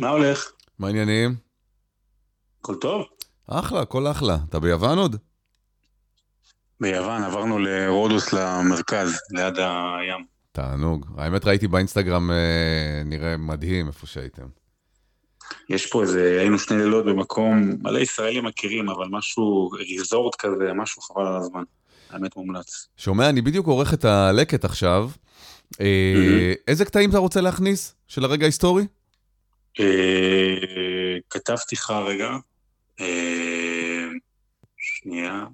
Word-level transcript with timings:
מה 0.00 0.08
הולך? 0.08 0.52
מה 0.78 0.86
העניינים? 0.86 1.34
הכל 2.60 2.74
טוב? 2.74 3.04
אחלה, 3.46 3.80
הכל 3.80 4.06
אחלה. 4.06 4.36
אתה 4.48 4.60
ביוון 4.60 4.98
עוד? 4.98 5.16
ביוון, 6.80 7.24
עברנו 7.24 7.58
לרודוס 7.58 8.32
למרכז, 8.32 9.18
ליד 9.30 9.54
הים. 9.58 10.24
תענוג. 10.52 11.06
האמת 11.16 11.44
ראיתי 11.44 11.68
באינסטגרם 11.68 12.30
אה, 12.30 13.02
נראה 13.04 13.36
מדהים 13.36 13.86
איפה 13.86 14.06
שהייתם. 14.06 14.46
יש 15.68 15.86
פה 15.86 16.02
איזה, 16.02 16.36
היינו 16.40 16.58
שני 16.58 16.76
לילות 16.76 17.04
במקום, 17.06 17.72
מלא 17.82 17.98
ישראלים 17.98 18.44
מכירים, 18.44 18.88
אבל 18.88 19.06
משהו, 19.10 19.68
ריזורט 19.68 20.34
כזה, 20.34 20.72
משהו 20.74 21.02
חבל 21.02 21.26
על 21.26 21.36
הזמן. 21.36 21.62
האמת 22.10 22.36
מומלץ. 22.36 22.88
שומע, 22.96 23.28
אני 23.28 23.42
בדיוק 23.42 23.66
עורך 23.66 23.94
את 23.94 24.04
הלקט 24.04 24.64
עכשיו. 24.64 25.10
אה, 25.80 26.52
איזה 26.68 26.84
קטעים 26.84 27.10
אתה 27.10 27.18
רוצה 27.18 27.40
להכניס 27.40 27.94
של 28.08 28.24
הרגע 28.24 28.44
ההיסטורי? 28.44 28.86
אה, 29.80 31.16
כתבתי 31.30 31.74
לך 31.74 31.90
רגע, 31.90 32.30
אה, 33.00 34.06
שנייה. 34.76 35.44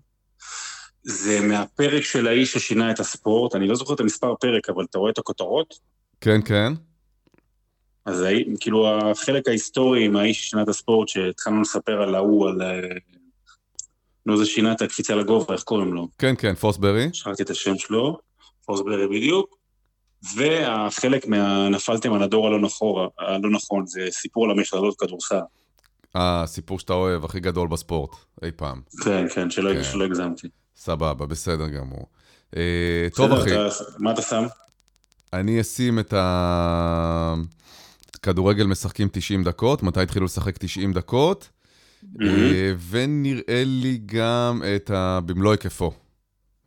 זה 1.03 1.41
מהפרק 1.41 2.03
של 2.03 2.29
האיש 2.29 2.53
ששינה 2.53 2.91
את 2.91 3.01
הספורט, 3.01 3.55
אני 3.55 3.69
לא 3.69 3.75
זוכר 3.75 3.95
את 3.95 4.01
המספר 4.01 4.35
פרק, 4.41 4.69
אבל 4.69 4.85
אתה 4.91 4.99
רואה 4.99 5.11
את 5.11 5.19
הכותרות? 5.19 5.75
כן, 6.21 6.41
כן. 6.45 6.73
אז 8.07 8.25
כאילו 8.61 9.11
החלק 9.11 9.49
ההיסטורי 9.49 10.05
עם 10.05 10.17
האיש 10.17 10.43
ששינה 10.43 10.63
את 10.63 10.69
הספורט, 10.69 11.09
שהתחלנו 11.09 11.61
לספר 11.61 12.03
על 12.03 12.15
ההוא, 12.15 12.49
על... 12.49 12.63
אה, 12.63 12.81
נו, 14.27 14.37
זה 14.37 14.47
שינה 14.47 14.73
את 14.73 14.83
הקפיצה 14.83 15.15
לגובה, 15.15 15.55
איך 15.55 15.63
קוראים 15.63 15.95
לו? 15.95 16.09
כן, 16.19 16.35
כן, 16.39 16.55
פוסברי. 16.55 17.09
שכחתי 17.13 17.43
את 17.43 17.51
השם 17.51 17.79
שלו, 17.79 18.19
פוסברי 18.65 19.09
בדיוק. 19.09 19.64
והחלק 20.37 21.27
מה... 21.27 21.69
נפלתם 21.69 22.13
על 22.13 22.23
הדור 22.23 22.47
הלא 22.47 22.61
נכון, 22.61 23.09
הלא 23.19 23.51
נכון, 23.51 23.87
זה 23.87 24.07
סיפור 24.11 24.45
על 24.45 24.51
המכללות 24.51 24.95
כדורסל. 25.01 25.41
הסיפור 26.15 26.79
שאתה 26.79 26.93
אוהב, 26.93 27.25
הכי 27.25 27.41
גדול 27.41 27.69
בספורט, 27.69 28.11
אי 28.45 28.51
פעם. 28.57 28.81
כן, 29.05 29.27
כן, 29.35 29.51
שלא, 29.51 29.75
כן. 29.75 29.85
שלא 29.85 30.05
הגזמתי. 30.05 30.49
סבבה, 30.77 31.27
בסדר 31.27 31.69
גמור. 31.69 32.07
אה, 32.57 33.07
טוב, 33.15 33.33
אחי, 33.33 33.51
אתה- 33.55 33.69
מה 33.99 34.13
אתה 34.13 34.23
שם? 34.23 34.45
אני 35.33 35.61
אשים 35.61 35.99
את 35.99 36.13
ה... 36.13 37.35
כדורגל 38.23 38.67
משחקים 38.67 39.09
90 39.13 39.45
דקות, 39.45 39.83
מתי 39.83 40.01
התחילו 40.01 40.25
לשחק 40.25 40.59
90 40.59 40.93
דקות, 40.93 41.49
אה, 42.23 42.27
ונראה 42.91 43.63
לי 43.67 43.99
גם 44.07 44.63
את 44.77 44.91
ה... 44.91 45.19
במלוא 45.27 45.53
היקפו, 45.53 45.93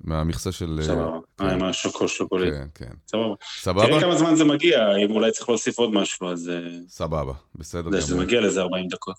מהמכסה 0.08 0.52
של... 0.52 0.80
אה, 0.80 0.86
סבבה. 0.86 1.18
אה, 1.42 1.52
עם 1.52 1.64
השוקו 1.64 2.08
שוקולד. 2.08 2.54
כן, 2.54 2.68
כן. 2.76 2.94
סבבה. 3.08 3.36
סבבה? 3.62 3.88
תראה 3.88 4.02
כמה 4.02 4.16
זמן 4.16 4.36
זה 4.36 4.46
מגיע, 4.46 4.96
אם 5.06 5.12
אולי 5.12 5.32
צריך 5.32 5.50
להוסיף 5.50 5.80
עוד 5.80 5.94
משהו, 5.94 6.32
אז 6.32 6.50
אה, 6.50 6.70
סבבה, 6.90 7.34
בסדר 7.56 8.02
שזה 8.02 8.14
גמור. 8.14 8.26
מגיע 8.26 8.42
לאיזה 8.42 8.62
40 8.62 8.88
דקות. 8.88 9.16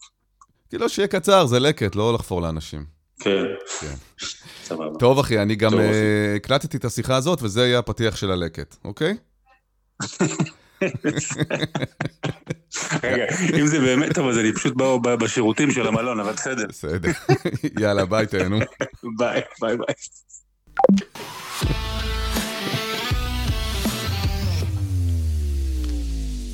כאילו 0.68 0.88
שיהיה 0.88 1.08
קצר, 1.08 1.46
זה 1.46 1.60
לקט, 1.60 1.94
לא 1.94 2.14
לחפור 2.14 2.42
לאנשים. 2.42 2.84
כן. 3.20 3.44
כן. 3.80 3.94
סבבה. 4.68 4.98
טוב, 4.98 5.18
אחי, 5.18 5.42
אני 5.42 5.56
גם 5.56 5.78
אה. 5.78 6.34
הקלטתי 6.36 6.76
את 6.76 6.84
השיחה 6.84 7.16
הזאת, 7.16 7.42
וזה 7.42 7.60
יהיה 7.66 7.78
הפתיח 7.78 8.16
של 8.16 8.30
הלקט, 8.30 8.76
אוקיי? 8.84 9.16
רגע, 13.02 13.24
אם 13.60 13.66
זה 13.66 13.80
באמת 13.80 14.14
טוב, 14.14 14.28
אז 14.28 14.38
אני 14.38 14.52
פשוט 14.52 14.74
בא 15.02 15.16
בשירותים 15.16 15.70
של 15.70 15.86
המלון, 15.86 16.20
אבל 16.20 16.32
בסדר. 16.32 16.66
בסדר. 16.68 17.10
יאללה, 17.80 18.04
ביי, 18.04 18.26
תהנו. 18.26 18.58
ביי, 19.18 19.40
ביי 19.60 19.76
ביי. 19.76 19.94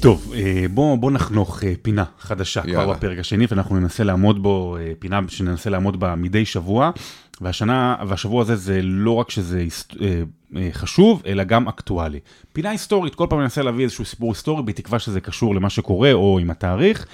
טוב, 0.04 0.32
אה, 0.36 0.66
בוא, 0.70 0.96
בוא 0.98 1.10
נחנוך 1.10 1.64
אה, 1.64 1.72
פינה 1.82 2.04
חדשה 2.18 2.62
כבר 2.62 2.70
יאללה. 2.70 2.92
בפרק 2.92 3.18
השני, 3.18 3.46
ואנחנו 3.48 3.80
ננסה 3.80 4.04
לעמוד 4.04 4.42
בו, 4.42 4.76
אה, 4.76 4.92
פינה 4.98 5.20
שננסה 5.28 5.70
לעמוד 5.70 6.00
בה 6.00 6.14
מדי 6.14 6.44
שבוע, 6.44 6.90
והשנה, 7.40 7.96
והשבוע 8.08 8.42
הזה 8.42 8.56
זה 8.56 8.80
לא 8.82 9.10
רק 9.10 9.30
שזה 9.30 9.64
חשוב, 10.72 11.22
אלא 11.26 11.44
גם 11.44 11.68
אקטואלי. 11.68 12.20
פינה 12.52 12.70
היסטורית, 12.70 13.14
כל 13.14 13.26
פעם 13.30 13.40
ננסה 13.40 13.62
להביא 13.62 13.84
איזשהו 13.84 14.04
סיפור 14.04 14.30
היסטורי, 14.30 14.62
בתקווה 14.62 14.98
שזה 14.98 15.20
קשור 15.20 15.54
למה 15.54 15.70
שקורה 15.70 16.12
או 16.12 16.38
עם 16.38 16.50
התאריך. 16.50 17.06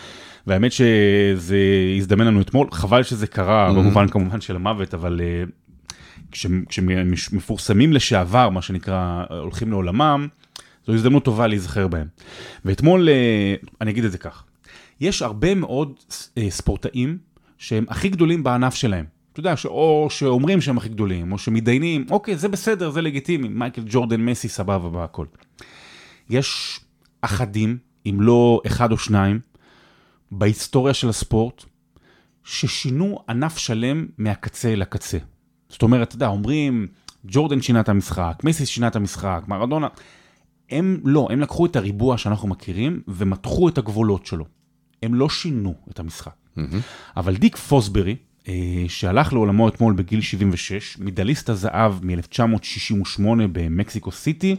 והאמת 0.47 0.73
שזה 0.73 1.59
הזדמן 1.97 2.27
לנו 2.27 2.41
אתמול, 2.41 2.69
חבל 2.73 3.03
שזה 3.03 3.27
קרה, 3.27 3.73
במובן 3.73 4.09
כמובן 4.09 4.41
של 4.41 4.57
המוות, 4.57 4.95
אבל 4.95 5.21
כשמפורסמים 6.31 7.93
לשעבר, 7.93 8.49
מה 8.49 8.63
שנקרא, 8.63 9.25
הולכים 9.31 9.71
לעולמם, 9.71 10.29
זו 10.87 10.93
הזדמנות 10.95 11.25
טובה 11.25 11.47
להיזכר 11.47 11.89
בהם. 11.89 12.07
ואתמול, 12.65 13.09
אה, 13.09 13.55
אני 13.81 13.91
אגיד 13.91 14.05
את 14.05 14.13
זה 14.13 14.19
כך, 14.19 14.45
יש 15.01 15.23
הרבה 15.23 15.55
מאוד 15.55 15.93
אה, 16.39 16.51
ספורטאים 16.51 17.19
שהם 17.59 17.85
הכי 17.89 18.09
גדולים 18.09 18.43
בענף 18.43 18.75
שלהם. 18.75 19.05
אתה 19.33 19.41
יודע, 19.41 19.55
או 19.65 20.09
שאומרים 20.11 20.61
שהם 20.61 20.79
הכי 20.79 20.89
גדולים, 20.89 21.33
או 21.33 21.39
שמתדיינים, 21.39 22.07
אוקיי, 22.11 22.37
זה 22.37 22.49
בסדר, 22.49 22.91
זה 22.91 23.03
לגיטימי, 23.03 23.49
מייקל 23.49 23.83
ג'ורדן, 23.87 24.21
מסי, 24.21 24.49
סבבה 24.49 24.99
והכל. 24.99 25.27
יש 26.31 26.81
אחדים, 27.21 27.79
אם 28.07 28.21
לא 28.21 28.61
אחד 28.67 28.93
או 28.93 28.99
שניים, 28.99 29.41
בהיסטוריה 30.31 30.95
של 30.95 31.09
הספורט, 31.09 31.65
ששינו 32.45 33.19
ענף 33.29 33.59
שלם 33.59 34.07
מהקצה 34.19 34.75
לקצה. 34.75 35.19
זאת 35.71 35.83
אומרת, 35.83 36.09
אתה 36.09 36.17
יודע, 36.17 36.27
אומרים, 36.27 36.87
ג'ורדן 37.25 37.63
שינה 37.63 37.81
את 37.81 37.89
המשחק, 37.89 38.41
מסי 38.45 38.67
שינה 38.67 38.87
את 38.87 38.97
המשחק, 38.97 39.43
מרדונה, 39.49 39.89
הם 40.71 41.01
לא, 41.05 41.29
הם 41.31 41.41
לקחו 41.41 41.67
את 41.67 41.77
הריבוע 41.77 42.19
שאנחנו 42.19 42.49
מכירים 42.49 43.03
ומתחו 43.09 43.69
את 43.69 43.79
הגבולות 43.79 44.27
שלו. 44.27 44.45
הם 45.03 45.15
לא 45.15 45.29
שינו 45.29 45.75
את 45.91 45.99
המשחק. 45.99 46.35
אבל 47.17 47.37
דיק 47.37 47.57
פוסברי, 47.57 48.17
אה, 48.49 48.85
שהלך 48.89 49.33
לעולמו 49.33 49.69
אתמול 49.69 49.95
בגיל 49.95 50.21
76, 50.21 50.99
מדליסט 50.99 51.51
הזהב 51.51 52.05
מ-1968 52.05 53.23
במקסיקו 53.53 54.13
סיטי, 54.13 54.57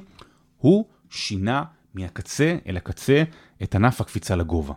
הוא 0.58 0.86
שינה 1.10 1.64
מהקצה 1.94 2.58
אל 2.68 2.78
הקצה 2.78 3.24
את 3.64 3.76
ענף 3.76 4.02
הקפיצה 4.02 4.36
לגובה. 4.36 4.74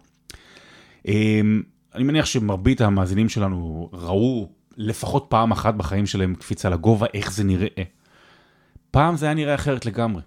אמ, 1.09 1.63
אני 1.95 2.05
מניח 2.05 2.27
שמרבית 2.27 2.81
המאזינים 2.81 3.29
שלנו 3.29 3.91
ראו 3.93 4.49
לפחות 4.77 5.27
פעם 5.29 5.53
אחת 5.53 5.75
בחיים 5.75 6.07
שלהם 6.07 6.35
קפיצה 6.35 6.69
לגובה, 6.69 7.07
איך 7.15 7.33
זה 7.33 7.45
נראה. 7.45 7.83
פעם 8.91 9.17
זה 9.17 9.27
היה 9.27 9.35
נראה 9.35 9.55
אחרת 9.55 9.87
לגמרי. 9.87 10.23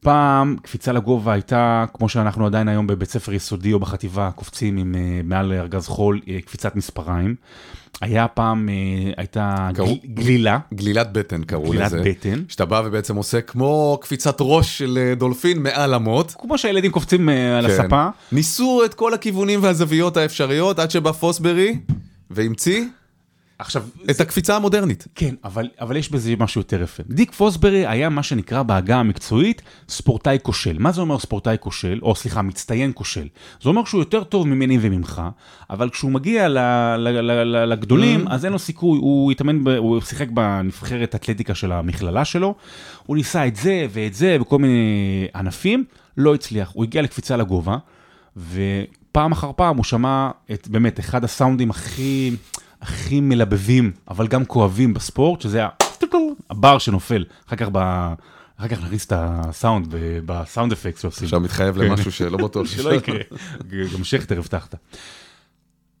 פעם 0.00 0.56
קפיצה 0.62 0.92
לגובה 0.92 1.32
הייתה, 1.32 1.84
כמו 1.94 2.08
שאנחנו 2.08 2.46
עדיין 2.46 2.68
היום 2.68 2.86
בבית 2.86 3.10
ספר 3.10 3.32
יסודי 3.32 3.72
או 3.72 3.78
בחטיבה, 3.78 4.30
קופצים 4.34 4.76
עם 4.76 4.94
אה, 4.94 5.20
מעל 5.24 5.52
ארגז 5.52 5.86
חול, 5.86 6.20
אה, 6.28 6.38
קפיצת 6.46 6.76
מספריים. 6.76 7.34
היה 8.00 8.28
פעם, 8.28 8.68
אה, 8.68 8.74
הייתה 9.16 9.68
קראו- 9.74 9.86
גל- 9.86 10.14
גלילה, 10.14 10.58
גלילת 10.74 11.12
בטן 11.12 11.44
קראו 11.44 11.70
גלילת 11.70 11.86
לזה. 11.92 12.02
בטן. 12.04 12.42
שאתה 12.48 12.64
בא 12.64 12.82
ובעצם 12.84 13.16
עושה 13.16 13.40
כמו 13.40 13.98
קפיצת 14.00 14.36
ראש 14.40 14.78
של 14.78 15.14
דולפין 15.16 15.62
מעל 15.62 15.94
המוט. 15.94 16.32
כמו 16.38 16.58
שהילדים 16.58 16.90
קופצים 16.90 17.28
אה, 17.28 17.58
על 17.58 17.68
כן. 17.68 17.72
הספה. 17.84 18.08
ניסו 18.32 18.82
את 18.84 18.94
כל 18.94 19.14
הכיוונים 19.14 19.62
והזוויות 19.62 20.16
האפשריות 20.16 20.78
עד 20.78 20.90
שבא 20.90 21.12
פוסברי 21.12 21.78
והמציא 22.30 22.84
עכשיו, 23.58 23.84
את 24.10 24.20
הקפיצה 24.20 24.56
המודרנית. 24.56 25.06
כן, 25.14 25.34
אבל, 25.44 25.68
אבל 25.80 25.96
יש 25.96 26.10
בזה 26.10 26.34
משהו 26.38 26.60
יותר 26.60 26.82
יפה. 26.82 27.02
דיק 27.10 27.32
פוסברי 27.32 27.86
היה 27.86 28.08
מה 28.08 28.22
שנקרא 28.22 28.62
בעגה 28.62 28.96
המקצועית 28.96 29.62
ספורטאי 29.88 30.38
כושל. 30.42 30.76
מה 30.78 30.92
זה 30.92 31.00
אומר 31.00 31.18
ספורטאי 31.18 31.56
כושל? 31.60 31.98
או 32.02 32.14
סליחה, 32.14 32.42
מצטיין 32.42 32.92
כושל. 32.94 33.28
זה 33.62 33.68
אומר 33.68 33.84
שהוא 33.84 34.00
יותר 34.00 34.24
טוב 34.24 34.46
ממני 34.48 34.78
וממך, 34.80 35.22
אבל 35.70 35.90
כשהוא 35.90 36.10
מגיע 36.10 36.48
ל, 36.48 36.58
ל, 36.96 37.08
ל, 37.08 37.32
ל, 37.32 37.64
לגדולים, 37.72 38.28
אז 38.28 38.44
אין 38.44 38.52
לו 38.52 38.58
סיכוי, 38.58 38.98
הוא 38.98 39.32
התאמן, 39.32 39.64
ב, 39.64 39.68
הוא 39.68 40.00
שיחק 40.00 40.28
בנבחרת 40.30 41.14
אתלטיקה 41.14 41.54
של 41.54 41.72
המכללה 41.72 42.24
שלו, 42.24 42.54
הוא 43.06 43.16
ניסה 43.16 43.46
את 43.46 43.56
זה 43.56 43.86
ואת 43.90 44.14
זה 44.14 44.36
וכל 44.40 44.58
מיני 44.58 45.26
ענפים, 45.34 45.84
לא 46.16 46.34
הצליח. 46.34 46.70
הוא 46.74 46.84
הגיע 46.84 47.02
לקפיצה 47.02 47.36
לגובה, 47.36 47.76
ופעם 48.36 49.32
אחר 49.32 49.50
פעם 49.56 49.76
הוא 49.76 49.84
שמע 49.84 50.30
את 50.52 50.68
באמת 50.68 51.00
אחד 51.00 51.24
הסאונדים 51.24 51.70
הכי... 51.70 52.36
הכי 52.86 53.20
מלבבים, 53.20 53.92
אבל 54.08 54.26
גם 54.26 54.44
כואבים 54.44 54.94
בספורט, 54.94 55.40
שזה 55.40 55.64
הבר 56.50 56.78
שנופל. 56.78 57.24
אחר 57.46 57.56
כך, 57.56 57.68
ב... 57.72 57.78
אחר 58.56 58.68
כך 58.68 58.82
נכניס 58.82 59.06
את 59.06 59.12
הסאונד 59.16 59.94
בסאונד 60.26 60.72
אפקט 60.72 61.00
שעושים. 61.00 61.24
עכשיו 61.24 61.40
מתחייב 61.40 61.76
למשהו 61.76 62.12
שלא 62.12 62.38
בטוח 62.38 62.66
שלא 62.76 62.94
יקרה. 62.94 63.18
גם 63.94 64.04
שכטר 64.04 64.38
הבטחת. 64.38 64.74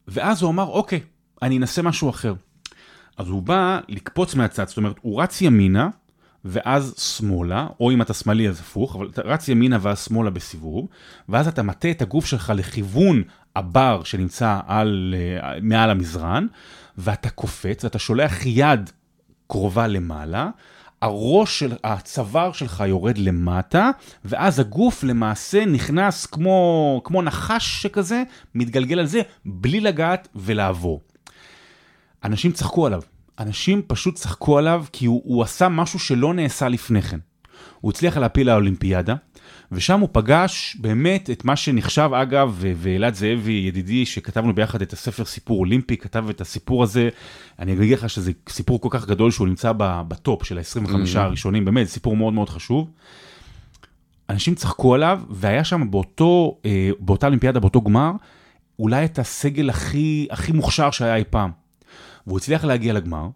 ואז 0.08 0.42
הוא 0.42 0.50
אמר, 0.50 0.66
אוקיי, 0.66 1.00
אני 1.42 1.58
אנסה 1.58 1.82
משהו 1.82 2.10
אחר. 2.10 2.34
אז 3.16 3.28
הוא 3.28 3.42
בא 3.42 3.80
לקפוץ 3.88 4.34
מהצד, 4.34 4.68
זאת 4.68 4.76
אומרת, 4.76 4.96
הוא 5.00 5.22
רץ 5.22 5.42
ימינה, 5.42 5.88
ואז 6.44 6.94
שמאלה, 6.98 7.66
או 7.80 7.90
אם 7.90 8.02
אתה 8.02 8.14
שמאלי 8.14 8.48
אז 8.48 8.60
הפוך, 8.60 8.96
אבל 8.96 9.08
אתה 9.08 9.22
רץ 9.22 9.48
ימינה 9.48 9.78
ואז 9.80 10.04
שמאלה 10.04 10.30
בסיבוב, 10.30 10.88
ואז 11.28 11.48
אתה 11.48 11.62
מטה 11.62 11.90
את 11.90 12.02
הגוף 12.02 12.26
שלך 12.26 12.52
לכיוון 12.56 13.22
הבר 13.56 14.02
שנמצא 14.04 14.60
על, 14.66 15.14
אה, 15.18 15.52
מעל 15.62 15.90
המזרן, 15.90 16.46
ואתה 16.98 17.30
קופץ, 17.30 17.84
ואתה 17.84 17.98
שולח 17.98 18.46
יד 18.46 18.90
קרובה 19.46 19.86
למעלה, 19.86 20.50
הראש 21.02 21.58
של 21.58 21.72
הצוואר 21.84 22.52
שלך 22.52 22.84
יורד 22.86 23.18
למטה, 23.18 23.90
ואז 24.24 24.60
הגוף 24.60 25.04
למעשה 25.04 25.64
נכנס 25.64 26.26
כמו, 26.26 27.00
כמו 27.04 27.22
נחש 27.22 27.82
שכזה, 27.82 28.22
מתגלגל 28.54 28.98
על 28.98 29.06
זה, 29.06 29.22
בלי 29.44 29.80
לגעת 29.80 30.28
ולעבור. 30.34 31.00
אנשים 32.24 32.52
צחקו 32.52 32.86
עליו. 32.86 33.02
אנשים 33.38 33.82
פשוט 33.86 34.14
צחקו 34.14 34.58
עליו 34.58 34.84
כי 34.92 35.06
הוא, 35.06 35.22
הוא 35.24 35.42
עשה 35.42 35.68
משהו 35.68 35.98
שלא 35.98 36.34
נעשה 36.34 36.68
לפני 36.68 37.02
כן. 37.02 37.18
הוא 37.80 37.90
הצליח 37.90 38.16
להפיל 38.16 38.46
לאולימפיאדה, 38.46 39.14
ושם 39.72 40.00
הוא 40.00 40.08
פגש 40.12 40.76
באמת 40.80 41.30
את 41.30 41.44
מה 41.44 41.56
שנחשב 41.56 42.10
אגב, 42.14 42.56
ואלעד 42.58 43.14
זאבי 43.14 43.64
ידידי 43.68 44.06
שכתבנו 44.06 44.54
ביחד 44.54 44.82
את 44.82 44.92
הספר 44.92 45.24
סיפור 45.24 45.58
אולימפי, 45.58 45.96
כתב 45.96 46.24
את 46.30 46.40
הסיפור 46.40 46.82
הזה, 46.82 47.08
אני 47.58 47.72
אגיד 47.72 47.98
לך 47.98 48.10
שזה 48.10 48.32
סיפור 48.48 48.80
כל 48.80 48.88
כך 48.90 49.06
גדול 49.06 49.30
שהוא 49.30 49.48
נמצא 49.48 49.72
בטופ 49.78 50.44
של 50.44 50.58
ה-25 50.58 50.88
mm-hmm. 50.88 51.18
הראשונים, 51.18 51.64
באמת 51.64 51.86
סיפור 51.86 52.16
מאוד 52.16 52.34
מאוד 52.34 52.48
חשוב. 52.48 52.90
אנשים 54.30 54.54
צחקו 54.54 54.94
עליו, 54.94 55.20
והיה 55.30 55.64
שם 55.64 55.90
באותו, 55.90 56.58
אה, 56.64 56.90
באותה 56.98 57.26
אולימפיאדה, 57.26 57.60
באותו 57.60 57.80
גמר, 57.80 58.12
אולי 58.78 59.04
את 59.04 59.18
הסגל 59.18 59.70
הכי, 59.70 60.26
הכי 60.30 60.52
מוכשר 60.52 60.90
שהיה 60.90 61.16
אי 61.16 61.24
פעם. 61.30 61.50
והוא 62.26 62.38
הצליח 62.38 62.64
להגיע 62.64 62.92
לגמר, 62.92 63.28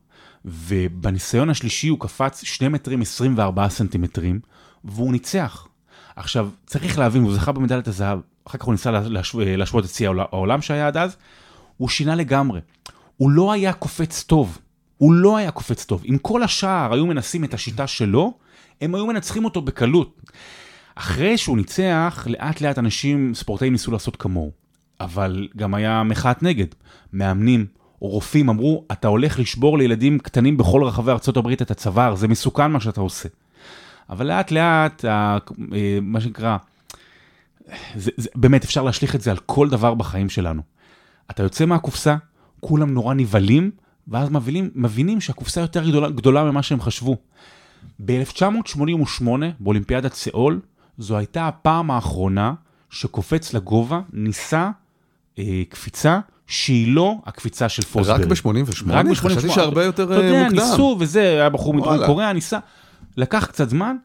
ובניסיון 0.44 1.50
השלישי 1.50 1.88
הוא 1.88 2.00
קפץ 2.00 2.44
2 2.44 2.72
מטרים 2.72 3.02
24 3.02 3.68
סנטימטרים, 3.68 4.40
והוא 4.84 5.12
ניצח. 5.12 5.66
עכשיו, 6.16 6.48
צריך 6.66 6.98
להבין, 6.98 7.22
הוא 7.22 7.34
זכה 7.34 7.52
במדליית 7.52 7.88
הזהב, 7.88 8.18
אחר 8.44 8.58
כך 8.58 8.64
הוא 8.64 8.72
ניסה 8.72 8.90
להשו, 8.90 9.40
להשוות 9.44 9.84
את 9.84 9.90
שיא 9.90 10.08
העולם 10.08 10.62
שהיה 10.62 10.86
עד 10.86 10.96
אז, 10.96 11.16
הוא 11.76 11.88
שינה 11.88 12.14
לגמרי. 12.14 12.60
הוא 13.16 13.30
לא 13.30 13.52
היה 13.52 13.72
קופץ 13.72 14.22
טוב, 14.22 14.58
הוא 14.98 15.12
לא 15.12 15.36
היה 15.36 15.50
קופץ 15.50 15.84
טוב. 15.84 16.02
אם 16.08 16.18
כל 16.22 16.42
השאר 16.42 16.92
היו 16.92 17.06
מנסים 17.06 17.44
את 17.44 17.54
השיטה 17.54 17.86
שלו, 17.86 18.34
הם 18.80 18.94
היו 18.94 19.06
מנצחים 19.06 19.44
אותו 19.44 19.62
בקלות. 19.62 20.20
אחרי 20.94 21.38
שהוא 21.38 21.56
ניצח, 21.56 22.26
לאט 22.30 22.60
לאט 22.60 22.78
אנשים, 22.78 23.34
ספורטאים 23.34 23.72
ניסו 23.72 23.90
לעשות 23.90 24.16
כמוהו. 24.16 24.50
אבל 25.00 25.48
גם 25.56 25.74
היה 25.74 26.02
מחאת 26.02 26.42
נגד. 26.42 26.66
מאמנים, 27.12 27.66
רופאים 28.00 28.48
אמרו, 28.48 28.84
אתה 28.92 29.08
הולך 29.08 29.38
לשבור 29.38 29.78
לילדים 29.78 30.18
קטנים 30.18 30.56
בכל 30.56 30.84
רחבי 30.84 31.10
ארה"ב 31.10 31.48
את 31.48 31.70
הצוואר, 31.70 32.14
זה 32.14 32.28
מסוכן 32.28 32.70
מה 32.70 32.80
שאתה 32.80 33.00
עושה. 33.00 33.28
אבל 34.10 34.26
לאט 34.26 34.50
לאט, 34.50 35.04
אה, 35.04 35.38
מה 36.02 36.20
שנקרא, 36.20 36.56
זה, 37.96 38.10
זה, 38.16 38.28
באמת 38.34 38.64
אפשר 38.64 38.82
להשליך 38.82 39.14
את 39.14 39.20
זה 39.20 39.30
על 39.30 39.36
כל 39.36 39.68
דבר 39.68 39.94
בחיים 39.94 40.28
שלנו. 40.28 40.62
אתה 41.30 41.42
יוצא 41.42 41.66
מהקופסה, 41.66 42.16
כולם 42.60 42.94
נורא 42.94 43.14
נבהלים, 43.14 43.70
ואז 44.08 44.30
מבינים, 44.30 44.70
מבינים 44.74 45.20
שהקופסה 45.20 45.60
יותר 45.60 45.88
גדולה, 45.88 46.10
גדולה 46.10 46.44
ממה 46.44 46.62
שהם 46.62 46.80
חשבו. 46.80 47.16
ב-1988, 48.04 49.24
באולימפיאדת 49.60 50.14
סאול, 50.14 50.60
זו 50.98 51.16
הייתה 51.16 51.48
הפעם 51.48 51.90
האחרונה 51.90 52.54
שקופץ 52.90 53.54
לגובה 53.54 54.00
ניסה 54.12 54.70
אה, 55.38 55.62
קפיצה 55.68 56.20
שהיא 56.46 56.94
לא 56.94 57.14
הקפיצה 57.26 57.68
של 57.68 57.82
פוסברי. 57.82 58.14
רק 58.14 58.26
ב-88? 58.26 58.92
רק 58.92 59.06
ב-88. 59.06 59.14
חשבתי 59.14 59.48
שהרבה 59.50 59.84
יותר 59.84 60.02
מוקדם. 60.02 60.18
אתה 60.18 60.26
יודע, 60.26 60.42
אה, 60.42 60.48
ניסו 60.48 60.96
וזה, 61.00 61.20
היה 61.20 61.48
בחור 61.48 61.74
מדרום 61.74 62.06
קוריאה, 62.06 62.32
ניסה. 62.32 62.58
לקח 63.16 63.46
קצת 63.46 63.68
זמן, 63.68 63.96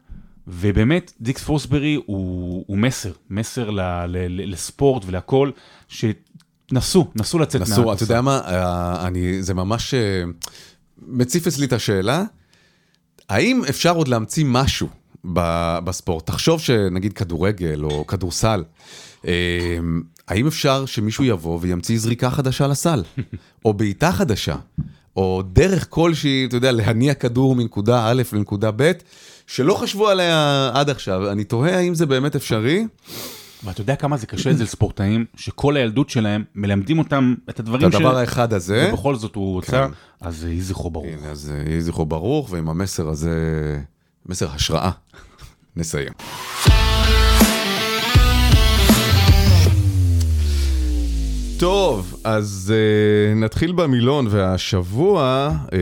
ובאמת 0.48 1.12
דיקס 1.20 1.44
פוסברי 1.44 1.94
הוא, 2.06 2.64
הוא 2.66 2.78
מסר, 2.78 3.12
מסר 3.30 3.70
ל, 3.70 3.80
ל, 3.80 4.16
ל, 4.28 4.52
לספורט 4.52 5.02
ולהכל, 5.06 5.50
שנסו, 5.88 7.10
נסו 7.14 7.38
לצאת 7.38 7.60
מהקופסה. 7.60 7.80
נסו, 7.80 7.92
אתה 7.92 8.02
יודע 8.02 8.20
מה, 8.20 8.40
אה, 8.44 9.06
אני, 9.06 9.42
זה 9.42 9.54
ממש 9.54 9.94
אה, 9.94 10.22
מציף 10.98 11.46
אצלי 11.46 11.66
את 11.66 11.72
השאלה, 11.72 12.24
האם 13.28 13.62
אפשר 13.68 13.94
עוד 13.94 14.08
להמציא 14.08 14.44
משהו 14.46 14.88
בספורט? 15.84 16.26
תחשוב 16.26 16.60
שנגיד 16.60 17.12
כדורגל 17.12 17.84
או 17.84 18.06
כדורסל, 18.06 18.64
האם 20.28 20.46
אפשר 20.46 20.86
שמישהו 20.86 21.24
יבוא 21.24 21.58
וימציא 21.62 21.98
זריקה 21.98 22.30
חדשה 22.30 22.66
לסל? 22.66 23.02
או 23.64 23.74
בעיטה 23.74 24.12
חדשה? 24.12 24.56
או 25.16 25.42
דרך 25.52 25.86
כלשהי, 25.90 26.44
אתה 26.48 26.56
יודע, 26.56 26.72
להניע 26.72 27.14
כדור 27.14 27.56
מנקודה 27.56 28.08
א' 28.08 28.22
לנקודה 28.32 28.70
ב', 28.76 28.92
שלא 29.46 29.74
חשבו 29.74 30.08
עליה 30.08 30.70
עד 30.74 30.90
עכשיו. 30.90 31.32
אני 31.32 31.44
תוהה 31.44 31.78
האם 31.78 31.94
זה 31.94 32.06
באמת 32.06 32.36
אפשרי. 32.36 32.86
ואתה 33.64 33.80
יודע 33.80 33.96
כמה 33.96 34.16
זה 34.16 34.26
קשה 34.26 34.50
אצל 34.50 34.66
ספורטאים, 34.66 35.24
שכל 35.36 35.76
הילדות 35.76 36.10
שלהם 36.10 36.44
מלמדים 36.54 36.98
אותם 36.98 37.34
את 37.50 37.60
הדברים 37.60 37.92
ש... 37.92 37.94
את 37.94 38.00
הדבר 38.00 38.16
האחד 38.16 38.52
הזה. 38.52 38.88
ובכל 38.92 39.16
זאת 39.16 39.34
הוא 39.34 39.52
רוצה, 39.52 39.86
כן. 39.86 39.92
אז 40.20 40.44
יהי 40.44 40.60
זכרו 40.60 40.90
ברוך. 40.90 41.06
הנה, 41.06 41.30
אז 41.30 41.52
יהי 41.66 41.80
זכרו 41.80 42.06
ברוך, 42.06 42.52
ועם 42.52 42.68
המסר 42.68 43.08
הזה, 43.08 43.32
מסר 44.26 44.48
השראה, 44.54 44.90
נסיים. 45.76 46.12
טוב, 51.58 52.16
אז 52.24 52.74
uh, 52.74 53.38
נתחיל 53.38 53.72
במילון, 53.72 54.26
והשבוע, 54.30 55.50
uh, 55.66 55.72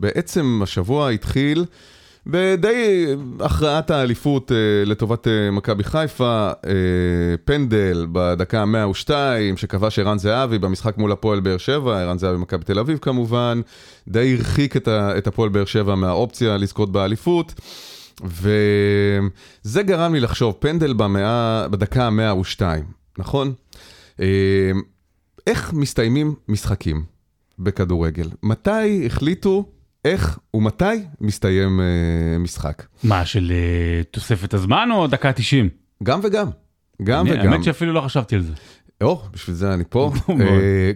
בעצם 0.00 0.60
השבוע 0.62 1.10
התחיל 1.10 1.64
בדי 2.26 3.06
הכרעת 3.40 3.90
האליפות 3.90 4.50
uh, 4.50 4.54
לטובת 4.88 5.26
uh, 5.26 5.30
מכבי 5.52 5.84
חיפה, 5.84 6.50
uh, 6.50 6.66
פנדל 7.44 8.06
בדקה 8.12 8.62
ה-102 8.62 9.10
שכבש 9.56 9.98
ערן 9.98 10.18
זהבי 10.18 10.58
במשחק 10.58 10.98
מול 10.98 11.12
הפועל 11.12 11.40
באר 11.40 11.58
שבע, 11.58 12.00
ערן 12.00 12.18
זהבי 12.18 12.38
מכבי 12.38 12.64
תל 12.64 12.78
אביב 12.78 12.98
כמובן, 12.98 13.60
די 14.08 14.36
הרחיק 14.36 14.76
את, 14.76 14.88
ה, 14.88 15.18
את 15.18 15.26
הפועל 15.26 15.48
באר 15.48 15.64
שבע 15.64 15.94
מהאופציה 15.94 16.56
לזכות 16.56 16.92
באליפות. 16.92 17.54
וזה 18.24 19.82
גרם 19.82 20.14
לי 20.14 20.20
לחשוב, 20.20 20.54
פנדל 20.58 20.92
במאה, 20.92 21.68
בדקה 21.68 22.06
ה-102, 22.06 22.62
נכון? 23.18 23.52
אמ, 24.20 24.26
איך 25.46 25.72
מסתיימים 25.72 26.34
משחקים 26.48 27.04
בכדורגל? 27.58 28.28
מתי 28.42 29.06
החליטו 29.06 29.64
איך 30.04 30.38
ומתי 30.54 30.84
מסתיים 31.20 31.80
uh, 31.80 32.38
משחק? 32.38 32.86
מה, 33.04 33.24
של 33.24 33.52
uh, 33.52 34.04
תוספת 34.10 34.54
הזמן 34.54 34.88
או 34.92 35.06
דקה 35.06 35.32
90? 35.32 35.68
גם 36.02 36.20
וגם, 36.22 36.48
גם 37.02 37.26
אני, 37.26 37.40
וגם. 37.40 37.52
האמת 37.52 37.64
שאפילו 37.64 37.92
לא 37.92 38.00
חשבתי 38.00 38.34
על 38.34 38.42
זה. 38.42 38.52
או, 39.00 39.22
בשביל 39.32 39.56
זה 39.56 39.74
אני 39.74 39.84
פה. 39.88 40.12
uh, 40.28 40.32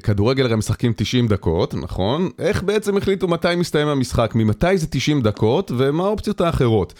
כדורגל 0.03 0.45
הרי 0.45 0.57
משחקים 0.57 0.93
90 0.97 1.29
דקות, 1.29 1.75
נכון? 1.75 2.29
איך 2.39 2.63
בעצם 2.63 2.97
החליטו 2.97 3.29
מתי 3.29 3.55
מסתיים 3.57 3.89
המשחק? 3.89 4.33
ממתי 4.35 4.79
זה 4.79 4.87
90 4.91 5.23
דקות 5.23 5.71
ומה 5.77 6.05
האופציות 6.05 6.41
האחרות? 6.41 6.95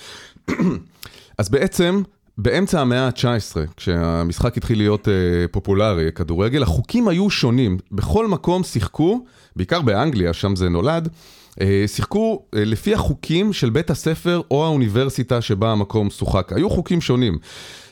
אז 1.39 1.49
בעצם 1.49 2.03
באמצע 2.39 2.81
המאה 2.81 3.07
ה-19, 3.07 3.57
כשהמשחק 3.77 4.57
התחיל 4.57 4.79
להיות 4.79 5.09
uh, 5.09 5.11
פופולרי, 5.51 6.13
כדורגל, 6.13 6.63
החוקים 6.63 7.09
היו 7.09 7.31
שונים. 7.31 7.79
בכל 7.93 8.29
מקום 8.29 8.63
שיחקו, 8.63 9.25
בעיקר 9.57 9.81
באנגליה, 9.81 10.33
שם 10.33 10.57
זה 10.57 10.69
נולד, 10.69 11.09
uh, 11.53 11.63
שיחקו 11.87 12.43
uh, 12.45 12.59
לפי 12.59 12.95
החוקים 12.95 13.53
של 13.53 13.71
בית 13.71 13.91
הספר 13.91 14.41
או 14.51 14.65
האוניברסיטה 14.65 15.41
שבה 15.41 15.73
המקום 15.73 16.11
שוחק. 16.11 16.53
היו 16.53 16.71
חוקים 16.71 17.01
שונים. 17.01 17.39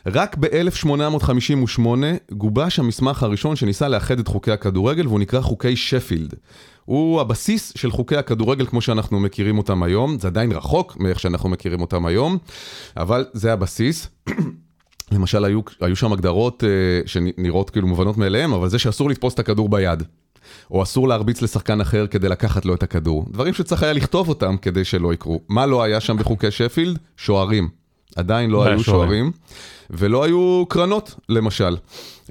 רק 0.07 0.37
ב-1858 0.40 1.80
גובש 2.33 2.78
המסמך 2.78 3.23
הראשון 3.23 3.57
שניסה 3.57 3.88
לאחד 3.88 4.18
את 4.18 4.28
חוקי 4.28 4.52
הכדורגל, 4.52 5.07
והוא 5.07 5.21
נקרא 5.21 5.40
חוקי 5.40 5.76
שפילד. 5.76 6.35
הוא 6.88 7.21
הבסיס 7.21 7.73
של 7.76 7.90
חוקי 7.90 8.16
הכדורגל 8.16 8.66
כמו 8.66 8.80
שאנחנו 8.80 9.21
מכירים 9.21 9.59
אותם 9.59 9.83
היום, 9.83 10.18
זה 10.18 10.28
עדיין 10.28 10.52
רחוק 10.52 10.97
מאיך 10.97 11.21
שאנחנו 11.21 11.49
מכירים 11.49 11.80
אותם 11.80 12.07
היום, 12.07 12.38
אבל 12.97 13.25
זה 13.33 13.52
הבסיס. 13.52 14.09
למשל, 15.12 15.45
היו, 15.45 15.61
היו 15.80 15.97
שם 15.97 16.12
הגדרות 16.12 16.62
uh, 16.62 17.09
שנראות 17.09 17.71
כאילו 17.71 17.88
מובנות 17.88 18.16
מאליהם, 18.16 18.52
אבל 18.52 18.68
זה 18.68 18.78
שאסור 18.78 19.11
לתפוס 19.11 19.35
את 19.35 19.38
הכדור 19.38 19.68
ביד, 19.68 20.02
או 20.71 20.83
אסור 20.83 21.09
להרביץ 21.09 21.42
לשחקן 21.42 21.80
אחר 21.80 22.07
כדי 22.07 22.28
לקחת 22.28 22.64
לו 22.64 22.75
את 22.75 22.83
הכדור. 22.83 23.26
דברים 23.30 23.54
שצריך 23.54 23.83
היה 23.83 23.92
לכתוב 23.92 24.28
אותם 24.28 24.57
כדי 24.57 24.85
שלא 24.85 25.14
יקרו. 25.14 25.40
מה 25.49 25.66
לא 25.66 25.83
היה 25.83 26.00
שם 26.00 26.16
בחוקי 26.16 26.50
שפילד? 26.50 26.99
שוערים. 27.16 27.77
עדיין 28.19 28.51
לא 28.51 28.67
היו 28.67 28.85
שוערים, 28.85 29.33
ולא 29.91 30.25
היו 30.25 30.65
קרנות, 30.69 31.15
למשל. 31.29 31.77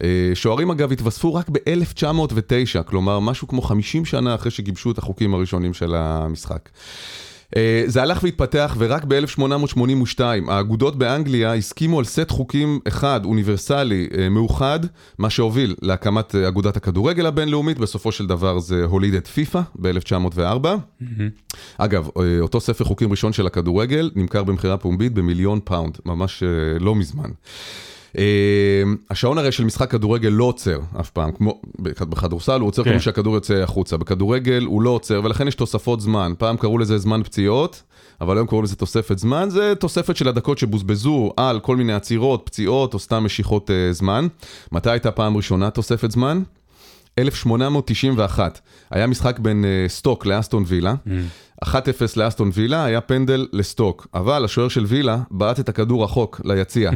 אה, 0.03 0.31
שוערים 0.33 0.71
אגב 0.71 0.91
התווספו 0.91 1.33
רק 1.33 1.49
ב-1909, 1.49 2.83
כלומר 2.85 3.19
משהו 3.19 3.47
כמו 3.47 3.61
50 3.61 4.05
שנה 4.05 4.35
אחרי 4.35 4.51
שגיבשו 4.51 4.91
את 4.91 4.97
החוקים 4.97 5.33
הראשונים 5.33 5.73
של 5.73 5.95
המשחק. 5.95 6.69
אה, 7.55 7.83
זה 7.85 8.01
הלך 8.01 8.23
והתפתח 8.23 8.75
ורק 8.79 9.03
ב-1882 9.07 10.21
האגודות 10.47 10.95
באנגליה 10.95 11.53
הסכימו 11.53 11.99
על 11.99 12.05
סט 12.05 12.31
חוקים 12.31 12.79
אחד, 12.87 13.25
אוניברסלי, 13.25 14.07
אה, 14.17 14.29
מאוחד, 14.29 14.79
מה 15.17 15.29
שהוביל 15.29 15.75
להקמת 15.81 16.35
אגודת 16.35 16.77
הכדורגל 16.77 17.25
הבינלאומית, 17.25 17.79
בסופו 17.79 18.11
של 18.11 18.27
דבר 18.27 18.59
זה 18.59 18.83
הוליד 18.83 19.13
את 19.13 19.27
פיפ"א 19.27 19.61
ב-1904. 19.75 20.65
Mm-hmm. 20.65 21.05
אגב, 21.77 22.09
אותו 22.39 22.59
ספר 22.61 22.83
חוקים 22.83 23.11
ראשון 23.11 23.33
של 23.33 23.47
הכדורגל 23.47 24.11
נמכר 24.15 24.43
במכירה 24.43 24.77
פומבית 24.77 25.13
במיליון 25.13 25.59
פאונד, 25.63 25.97
ממש 26.05 26.43
לא 26.79 26.95
מזמן. 26.95 27.29
אה, 28.17 28.23
השעון 29.09 29.37
הרי 29.37 29.51
של 29.51 29.63
משחק 29.63 29.91
כדורגל 29.91 30.29
לא 30.29 30.43
עוצר 30.43 30.79
אף 30.99 31.09
פעם, 31.09 31.31
כמו 31.31 31.61
בכדורסל 31.79 32.59
הוא 32.59 32.67
עוצר 32.67 32.83
כן. 32.83 32.91
כמו 32.91 32.99
שהכדור 32.99 33.35
יוצא 33.35 33.53
החוצה, 33.53 33.97
בכדורגל 33.97 34.63
הוא 34.65 34.81
לא 34.81 34.89
עוצר 34.89 35.21
ולכן 35.23 35.47
יש 35.47 35.55
תוספות 35.55 36.01
זמן, 36.01 36.33
פעם 36.37 36.57
קראו 36.57 36.77
לזה 36.77 36.97
זמן 36.97 37.23
פציעות, 37.23 37.83
אבל 38.21 38.37
היום 38.37 38.47
קראו 38.47 38.61
לזה 38.61 38.75
תוספת 38.75 39.17
זמן, 39.17 39.49
זה 39.49 39.73
תוספת 39.79 40.15
של 40.15 40.27
הדקות 40.27 40.57
שבוזבזו 40.57 41.33
על 41.37 41.59
כל 41.59 41.75
מיני 41.75 41.93
עצירות, 41.93 42.41
פציעות 42.45 42.93
או 42.93 42.99
סתם 42.99 43.23
משיכות 43.23 43.71
אה, 43.71 43.93
זמן. 43.93 44.27
מתי 44.71 44.89
הייתה 44.89 45.11
פעם 45.11 45.37
ראשונה 45.37 45.69
תוספת 45.69 46.11
זמן? 46.11 46.41
1891, 47.19 48.59
היה 48.91 49.07
משחק 49.07 49.39
בין 49.39 49.65
אה, 49.65 49.85
סטוק 49.87 50.25
לאסטון 50.25 50.63
וילה, 50.67 50.95
1-0 51.65 51.69
לאסטון 52.17 52.49
וילה, 52.53 52.85
היה 52.85 53.01
פנדל 53.01 53.47
לסטוק, 53.53 54.07
אבל 54.13 54.45
השוער 54.45 54.67
של 54.67 54.85
וילה 54.87 55.17
בעט 55.31 55.59
את 55.59 55.69
הכדור 55.69 56.03
רחוק 56.03 56.41
ליציע. 56.43 56.91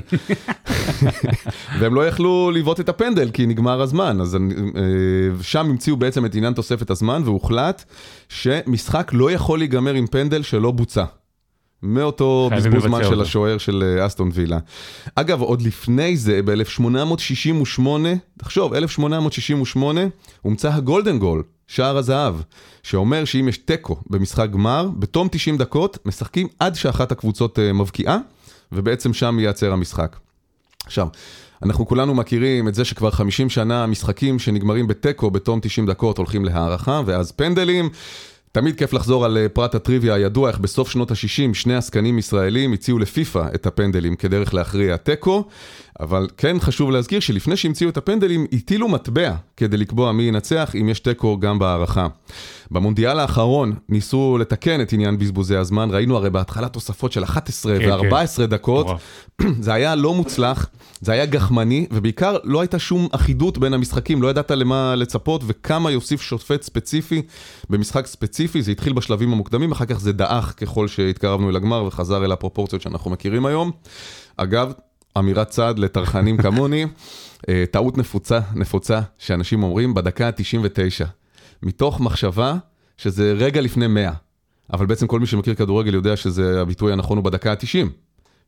והם 1.79 1.95
לא 1.95 2.07
יכלו 2.07 2.51
לבעוט 2.53 2.79
את 2.79 2.89
הפנדל 2.89 3.29
כי 3.31 3.45
נגמר 3.45 3.81
הזמן, 3.81 4.21
אז 4.21 4.35
אה, 4.35 4.41
שם 5.41 5.65
המציאו 5.69 5.97
בעצם 5.97 6.25
את 6.25 6.35
עניין 6.35 6.53
תוספת 6.53 6.89
הזמן 6.89 7.21
והוחלט 7.25 7.83
שמשחק 8.29 9.11
לא 9.13 9.31
יכול 9.31 9.59
להיגמר 9.59 9.93
עם 9.93 10.07
פנדל 10.07 10.43
שלא 10.43 10.71
בוצע. 10.71 11.05
מאותו 11.83 12.49
בזבוז 12.55 12.83
זמן 12.83 13.03
של. 13.03 13.21
השוער 13.21 13.57
של 13.57 13.83
אה, 13.99 14.05
אסטון 14.05 14.29
וילה. 14.33 14.59
אגב, 15.15 15.41
עוד 15.41 15.61
לפני 15.61 16.17
זה, 16.17 16.39
ב-1868, 16.45 17.81
תחשוב, 18.39 18.73
1868, 18.73 20.01
הומצא 20.41 20.73
הגולדן 20.73 21.19
גול, 21.19 21.43
שער 21.71 21.97
הזהב, 21.97 22.35
שאומר 22.83 23.25
שאם 23.25 23.47
יש 23.47 23.57
תיקו 23.57 23.95
במשחק 24.09 24.49
גמר, 24.51 24.89
בתום 24.99 25.27
90 25.31 25.57
דקות 25.57 25.97
משחקים 26.05 26.47
עד 26.59 26.75
שאחת 26.75 27.11
הקבוצות 27.11 27.59
אה, 27.59 27.73
מבקיעה, 27.73 28.17
ובעצם 28.71 29.13
שם 29.13 29.39
ייעצר 29.39 29.73
המשחק. 29.73 30.17
עכשיו, 30.85 31.07
אנחנו 31.63 31.87
כולנו 31.87 32.15
מכירים 32.15 32.67
את 32.67 32.75
זה 32.75 32.85
שכבר 32.85 33.11
50 33.11 33.49
שנה 33.49 33.85
משחקים 33.85 34.39
שנגמרים 34.39 34.87
בתיקו 34.87 35.31
בתום 35.31 35.59
90 35.59 35.85
דקות 35.85 36.17
הולכים 36.17 36.45
להערכה, 36.45 37.01
ואז 37.05 37.31
פנדלים. 37.31 37.89
תמיד 38.51 38.77
כיף 38.77 38.93
לחזור 38.93 39.25
על 39.25 39.37
אה, 39.37 39.49
פרט 39.49 39.75
הטריוויה 39.75 40.13
הידוע 40.13 40.49
איך 40.49 40.57
בסוף 40.59 40.89
שנות 40.89 41.11
ה-60 41.11 41.53
שני 41.53 41.75
עסקנים 41.75 42.17
ישראלים 42.17 42.73
הציעו 42.73 42.99
לפיפ"א 42.99 43.47
את 43.55 43.65
הפנדלים 43.65 44.15
כדרך 44.15 44.53
להכריע 44.53 44.97
תיקו, 44.97 45.47
אבל 46.01 46.27
כן 46.37 46.59
חשוב 46.59 46.91
להזכיר 46.91 47.19
שלפני 47.19 47.57
שהמציאו 47.57 47.89
את 47.89 47.97
הפנדלים 47.97 48.45
הטילו 48.51 48.87
מטבע 48.87 49.33
כדי 49.57 49.77
לקבוע 49.77 50.11
מי 50.11 50.23
ינצח 50.23 50.75
אם 50.81 50.89
יש 50.89 50.99
תיקו 50.99 51.39
גם 51.39 51.59
בהערכה. 51.59 52.07
במונדיאל 52.71 53.19
האחרון 53.19 53.73
ניסו 53.89 54.37
לתקן 54.37 54.81
את 54.81 54.93
עניין 54.93 55.17
בזבוזי 55.17 55.55
הזמן, 55.55 55.89
ראינו 55.91 56.17
הרי 56.17 56.29
בהתחלה 56.29 56.69
תוספות 56.69 57.11
של 57.11 57.23
11 57.23 57.79
כן, 57.79 57.89
ו-14 57.89 58.45
דקות, 58.45 58.85
מטורף. 58.85 59.01
זה 59.65 59.73
היה 59.73 59.95
לא 59.95 60.13
מוצלח, 60.13 60.69
זה 61.01 61.11
היה 61.11 61.25
גחמני, 61.25 61.85
ובעיקר 61.91 62.37
לא 62.43 62.61
הייתה 62.61 62.79
שום 62.79 63.07
אחידות 63.11 63.57
בין 63.57 63.73
המשחקים, 63.73 64.21
לא 64.21 64.27
ידעת 64.27 64.51
למה 64.51 64.95
לצפות 64.95 65.41
וכמה 65.47 65.91
יוסיף 65.91 66.21
שופט 66.21 66.61
ספציפי 66.61 67.21
במשחק 67.69 68.07
ספציפי, 68.07 68.61
זה 68.61 68.71
התחיל 68.71 68.93
בשלבים 68.93 69.33
המוקדמים, 69.33 69.71
אחר 69.71 69.85
כך 69.85 69.99
זה 69.99 70.11
דעך 70.11 70.53
ככל 70.57 70.87
שהתקרבנו 70.87 71.49
אל 71.49 71.55
הגמר 71.55 71.83
וחזר 71.83 72.25
אל 72.25 72.31
הפרופורציות 72.31 72.81
שאנחנו 72.81 73.11
מכירים 73.11 73.45
היום. 73.45 73.71
אגב, 74.37 74.73
אמירת 75.17 75.49
צד 75.49 75.79
לטרחנים 75.79 76.37
כמוני, 76.37 76.85
אה, 77.49 77.63
טעות 77.71 77.97
נפוצה, 77.97 78.39
נפוצה, 78.55 78.99
שאנשים 79.17 79.63
אומרים 79.63 79.93
בדקה 79.93 80.27
ה-99, 80.27 81.05
מתוך 81.63 81.99
מחשבה 81.99 82.55
שזה 82.97 83.33
רגע 83.37 83.61
לפני 83.61 83.87
100, 83.87 84.11
אבל 84.73 84.85
בעצם 84.85 85.07
כל 85.07 85.19
מי 85.19 85.25
שמכיר 85.25 85.55
כדורגל 85.55 85.93
יודע 85.93 86.17
שזה 86.17 86.61
הביטוי 86.61 86.93
הנכון 86.93 87.17
הוא 87.17 87.25
בדקה 87.25 87.51
ה-90. 87.51 87.87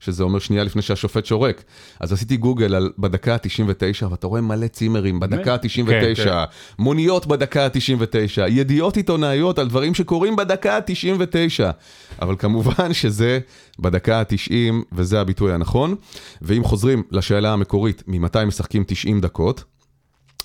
שזה 0.05 0.23
אומר 0.23 0.39
שנייה 0.39 0.63
לפני 0.63 0.81
שהשופט 0.81 1.25
שורק. 1.25 1.63
אז 1.99 2.13
עשיתי 2.13 2.37
גוגל 2.37 2.75
על 2.75 2.91
בדקה 2.97 3.33
ה-99, 3.33 4.05
ואתה 4.11 4.27
רואה 4.27 4.41
מלא 4.41 4.67
צימרים 4.67 5.19
בדקה 5.19 5.53
ה-99, 5.53 5.85
כן, 5.85 6.13
כן. 6.15 6.43
מוניות 6.79 7.27
בדקה 7.27 7.65
ה-99, 7.65 8.41
ידיעות 8.49 8.97
עיתונאיות 8.97 9.59
על 9.59 9.67
דברים 9.67 9.93
שקורים 9.93 10.35
בדקה 10.35 10.77
ה-99. 10.77 11.71
אבל 12.21 12.35
כמובן 12.39 12.93
שזה 12.93 13.39
בדקה 13.79 14.19
ה-90, 14.19 14.73
וזה 14.91 15.21
הביטוי 15.21 15.53
הנכון. 15.53 15.95
ואם 16.41 16.63
חוזרים 16.63 17.03
לשאלה 17.11 17.53
המקורית, 17.53 18.03
ממתי 18.07 18.45
משחקים 18.45 18.83
90 18.87 19.21
דקות, 19.21 19.63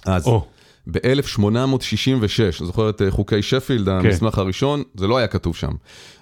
אז... 0.06 0.26
או. 0.26 0.46
ב-1866, 0.90 2.64
זוכר 2.64 2.90
את 2.90 3.02
חוקי 3.10 3.42
שפילד, 3.42 3.88
המסמך 3.88 4.38
הראשון? 4.38 4.82
זה 4.94 5.06
לא 5.06 5.18
היה 5.18 5.26
כתוב 5.26 5.56
שם. 5.56 5.72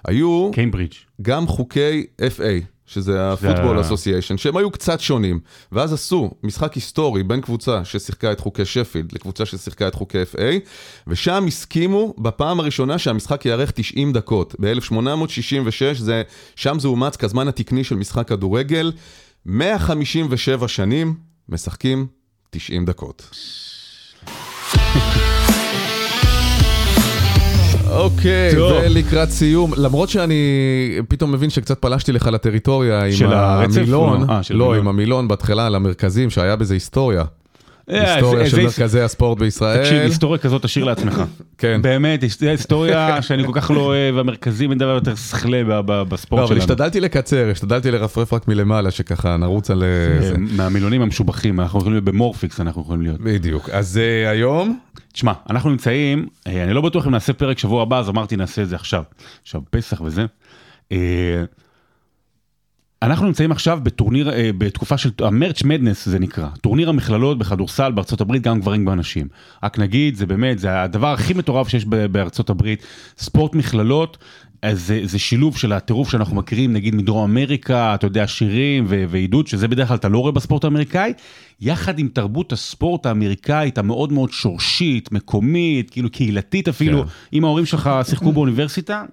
היו 0.05 0.51
קיימברידג'. 0.53 0.93
גם 1.21 1.47
חוקי 1.47 2.05
FA, 2.21 2.63
שזה 2.87 3.21
ה-Football 3.21 3.79
ה- 3.79 3.89
Association, 3.89 4.37
שהם 4.37 4.57
היו 4.57 4.71
קצת 4.71 4.99
שונים, 4.99 5.39
ואז 5.71 5.93
עשו 5.93 6.31
משחק 6.43 6.73
היסטורי 6.73 7.23
בין 7.23 7.41
קבוצה 7.41 7.85
ששיחקה 7.85 8.31
את 8.31 8.39
חוקי 8.39 8.65
שפילד 8.65 9.11
לקבוצה 9.13 9.45
ששיחקה 9.45 9.87
את 9.87 9.95
חוקי 9.95 10.21
FA, 10.33 10.39
ושם 11.07 11.45
הסכימו 11.47 12.13
בפעם 12.17 12.59
הראשונה 12.59 12.97
שהמשחק 12.97 13.45
יארך 13.45 13.71
90 13.71 14.13
דקות. 14.13 14.55
ב-1866, 14.59 15.97
זה, 15.97 16.23
שם 16.55 16.79
זה 16.79 16.87
אומץ 16.87 17.15
כזמן 17.15 17.47
התקני 17.47 17.83
של 17.83 17.95
משחק 17.95 18.27
כדורגל, 18.27 18.91
157 19.45 20.67
שנים 20.67 21.13
משחקים 21.49 22.07
90 22.49 22.85
דקות. 22.85 23.29
אוקיי. 27.97 28.61
ולקראת 28.61 29.29
סיום, 29.29 29.73
למרות 29.77 30.09
שאני 30.09 30.35
פתאום 31.07 31.31
מבין 31.31 31.49
שקצת 31.49 31.79
פלשתי 31.81 32.11
לך 32.11 32.27
לטריטוריה 32.27 33.03
עם? 33.03 33.13
המילון, 33.31 34.21
לא, 34.27 34.33
אה, 34.33 34.41
לא. 34.49 34.75
עם 34.75 34.87
המילון 34.87 35.27
בהתחלה 35.27 35.65
על 35.65 35.75
המרכזים, 35.75 36.29
שהיה 36.29 36.55
בזה 36.55 36.73
היסטוריה. 36.73 37.23
אה, 37.91 38.13
היסטוריה 38.15 38.43
זה- 38.43 38.49
של 38.49 38.63
מרכזי 38.63 39.01
הספורט 39.01 39.39
בישראל. 39.39 39.77
תקשיב, 39.83 39.97
היסטוריה 40.01 40.37
כזאת 40.37 40.61
תשאיר 40.63 40.85
לעצמך. 40.85 41.21
כן. 41.57 41.81
באמת, 41.81 42.23
היסטוריה 42.41 43.21
שאני 43.21 43.45
כל 43.45 43.51
כך 43.55 43.71
לא 43.71 43.79
אוהב, 43.79 44.17
המרכזים 44.17 44.69
אין 44.71 44.79
דבר 44.79 44.89
יותר 44.95 45.15
שכלה 45.15 45.63
ב- 45.63 45.79
ב- 45.79 45.91
לא, 45.91 46.03
בספורט 46.03 46.39
אבל 46.41 46.47
שלנו. 46.47 46.59
השתדלתי 46.59 46.99
לקצר, 46.99 47.49
השתדלתי 47.51 47.91
לרפרף 47.91 48.33
רק 48.33 48.47
מלמעלה, 48.47 48.91
שככה 48.91 49.37
נרוץ 49.37 49.71
על 49.71 49.83
אה. 49.83 49.87
אה, 50.27 50.31
מהמילונים 50.37 51.01
המשובחים, 51.01 51.59
אנחנו 51.59 51.79
יכולים 51.79 51.93
להיות 51.93 52.05
במורפיקס, 52.05 52.61
אנחנו 52.61 52.81
יכולים 52.81 53.01
להיות. 53.01 53.19
בדיוק. 53.21 53.69
אז 53.69 53.97
אה, 53.97 54.29
היום, 54.29 54.79
תשמע, 55.13 55.33
אנחנו 55.49 55.69
נמצאים, 55.69 56.27
אה, 56.47 56.63
אני 56.63 56.73
לא 56.73 56.81
בטוח 56.81 57.07
אם 57.07 57.11
נעשה 57.11 57.33
פרק 57.33 57.59
שבוע 57.59 57.81
הבא, 57.81 57.99
אז 57.99 58.09
אמרתי 58.09 58.35
נעשה 58.35 58.61
את 58.61 58.69
זה 58.69 58.75
עכשיו. 58.75 59.03
עכשיו, 59.43 59.61
פסח 59.69 60.01
וזה. 60.01 60.25
אה, 63.03 63.07
אנחנו 63.07 63.25
נמצאים 63.25 63.51
עכשיו 63.51 63.79
בטורניר, 63.83 64.29
אה, 64.29 64.49
בתקופה 64.57 64.97
של 64.97 65.09
המרץ' 65.19 65.63
מדנס 65.63 66.05
זה 66.05 66.19
נקרא, 66.19 66.47
טורניר 66.61 66.89
המכללות 66.89 67.37
בכדורסל 67.37 67.91
בארצות 67.91 68.21
הברית, 68.21 68.41
גם 68.41 68.59
גברים 68.59 68.85
גם 68.85 68.99
נשים. 68.99 69.27
רק 69.63 69.79
נגיד, 69.79 70.15
זה 70.15 70.25
באמת, 70.25 70.59
זה 70.59 70.81
הדבר 70.81 71.13
הכי 71.13 71.33
מטורף 71.33 71.67
שיש 71.67 71.85
בארצות 71.85 72.49
הברית, 72.49 72.83
ספורט 73.17 73.55
מכללות. 73.55 74.17
אז 74.61 74.87
זה, 74.87 75.01
זה 75.03 75.19
שילוב 75.19 75.57
של 75.57 75.73
הטירוף 75.73 76.09
שאנחנו 76.09 76.35
מכירים 76.35 76.73
נגיד 76.73 76.95
מדרום 76.95 77.29
אמריקה, 77.31 77.95
אתה 77.95 78.07
יודע, 78.07 78.27
שירים 78.27 78.85
ו- 78.87 79.05
ועידוד, 79.09 79.47
שזה 79.47 79.67
בדרך 79.67 79.87
כלל 79.87 79.97
אתה 79.97 80.09
לא 80.09 80.19
רואה 80.19 80.31
בספורט 80.31 80.63
האמריקאי, 80.63 81.13
יחד 81.61 81.99
עם 81.99 82.07
תרבות 82.07 82.51
הספורט 82.51 83.05
האמריקאית 83.05 83.77
המאוד 83.77 84.13
מאוד 84.13 84.31
שורשית, 84.31 85.11
מקומית, 85.11 85.89
כאילו 85.89 86.09
קהילתית 86.09 86.67
אפילו, 86.67 87.03
כן. 87.03 87.09
אם 87.33 87.43
ההורים 87.43 87.65
שלך 87.65 87.89
שיחקו 88.09 88.31
באוניברסיטה, 88.31 89.03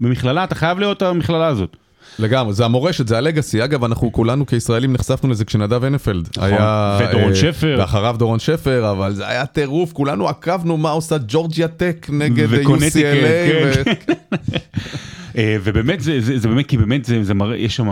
במכללה 0.00 0.44
אתה 0.44 0.54
חייב 0.54 0.78
להיות 0.78 1.02
המכללה 1.02 1.46
הזאת. 1.46 1.76
לגמרי, 2.18 2.52
זה 2.54 2.64
המורשת, 2.64 3.08
זה 3.08 3.18
הלגאסי. 3.18 3.64
אגב, 3.64 3.84
אנחנו 3.84 4.12
כולנו 4.12 4.46
כישראלים 4.46 4.92
נחשפנו 4.92 5.30
לזה 5.30 5.44
כשנדב 5.44 5.84
הנפלד. 5.84 6.28
היה... 6.40 6.98
ודורון 7.00 7.30
אה, 7.30 7.34
שפר. 7.34 7.76
ואחריו 7.78 8.16
דורון 8.18 8.38
שפר, 8.38 8.90
אבל 8.90 9.14
זה 9.14 9.28
היה 9.28 9.46
טירוף, 9.46 9.92
כולנו 9.92 10.28
עקבנו 10.28 10.76
מה 10.76 10.90
עושה 10.90 11.16
ג'ורג'יה 11.28 11.68
טק 11.68 12.06
נגד 12.12 12.48
UCLA. 12.52 12.92
כן. 12.94 13.82
אה, 15.38 15.56
ובאמת 15.64 16.00
זה, 16.00 16.20
זה, 16.20 16.38
זה 16.38 16.48
באמת 16.48 16.66
כי 16.66 16.76
באמת 16.76 17.04
זה, 17.04 17.24
זה 17.24 17.34
מראה 17.34 17.56
יש 17.56 17.76
שם 17.76 17.88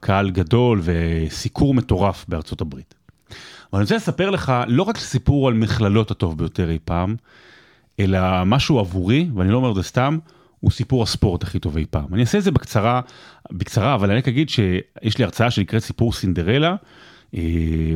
קהל 0.00 0.30
גדול 0.30 0.80
וסיקור 0.84 1.74
מטורף 1.74 2.24
בארצות 2.28 2.60
הברית. 2.60 2.94
אבל 3.72 3.80
אני 3.80 3.82
רוצה 3.82 3.96
לספר 3.96 4.30
לך 4.30 4.52
לא 4.66 4.82
רק 4.82 4.98
סיפור 4.98 5.48
על 5.48 5.54
מכללות 5.54 6.10
הטוב 6.10 6.38
ביותר 6.38 6.70
אי 6.70 6.78
פעם, 6.84 7.16
אלא 8.00 8.44
משהו 8.46 8.78
עבורי 8.78 9.28
ואני 9.34 9.50
לא 9.50 9.56
אומר 9.56 9.70
את 9.70 9.74
זה 9.74 9.82
סתם. 9.82 10.18
הוא 10.64 10.70
סיפור 10.70 11.02
הספורט 11.02 11.42
הכי 11.42 11.58
טוב 11.58 11.76
אי 11.76 11.84
פעם. 11.90 12.14
אני 12.14 12.20
אעשה 12.20 12.38
את 12.38 12.42
זה 12.42 12.50
בקצרה, 12.50 13.00
בקצרה, 13.52 13.94
אבל 13.94 14.10
אני 14.10 14.18
רק 14.18 14.28
אגיד 14.28 14.48
שיש 14.48 15.18
לי 15.18 15.24
הרצאה 15.24 15.50
שנקראת 15.50 15.82
סיפור 15.82 16.12
סינדרלה, 16.12 16.76
אה, 17.34 17.40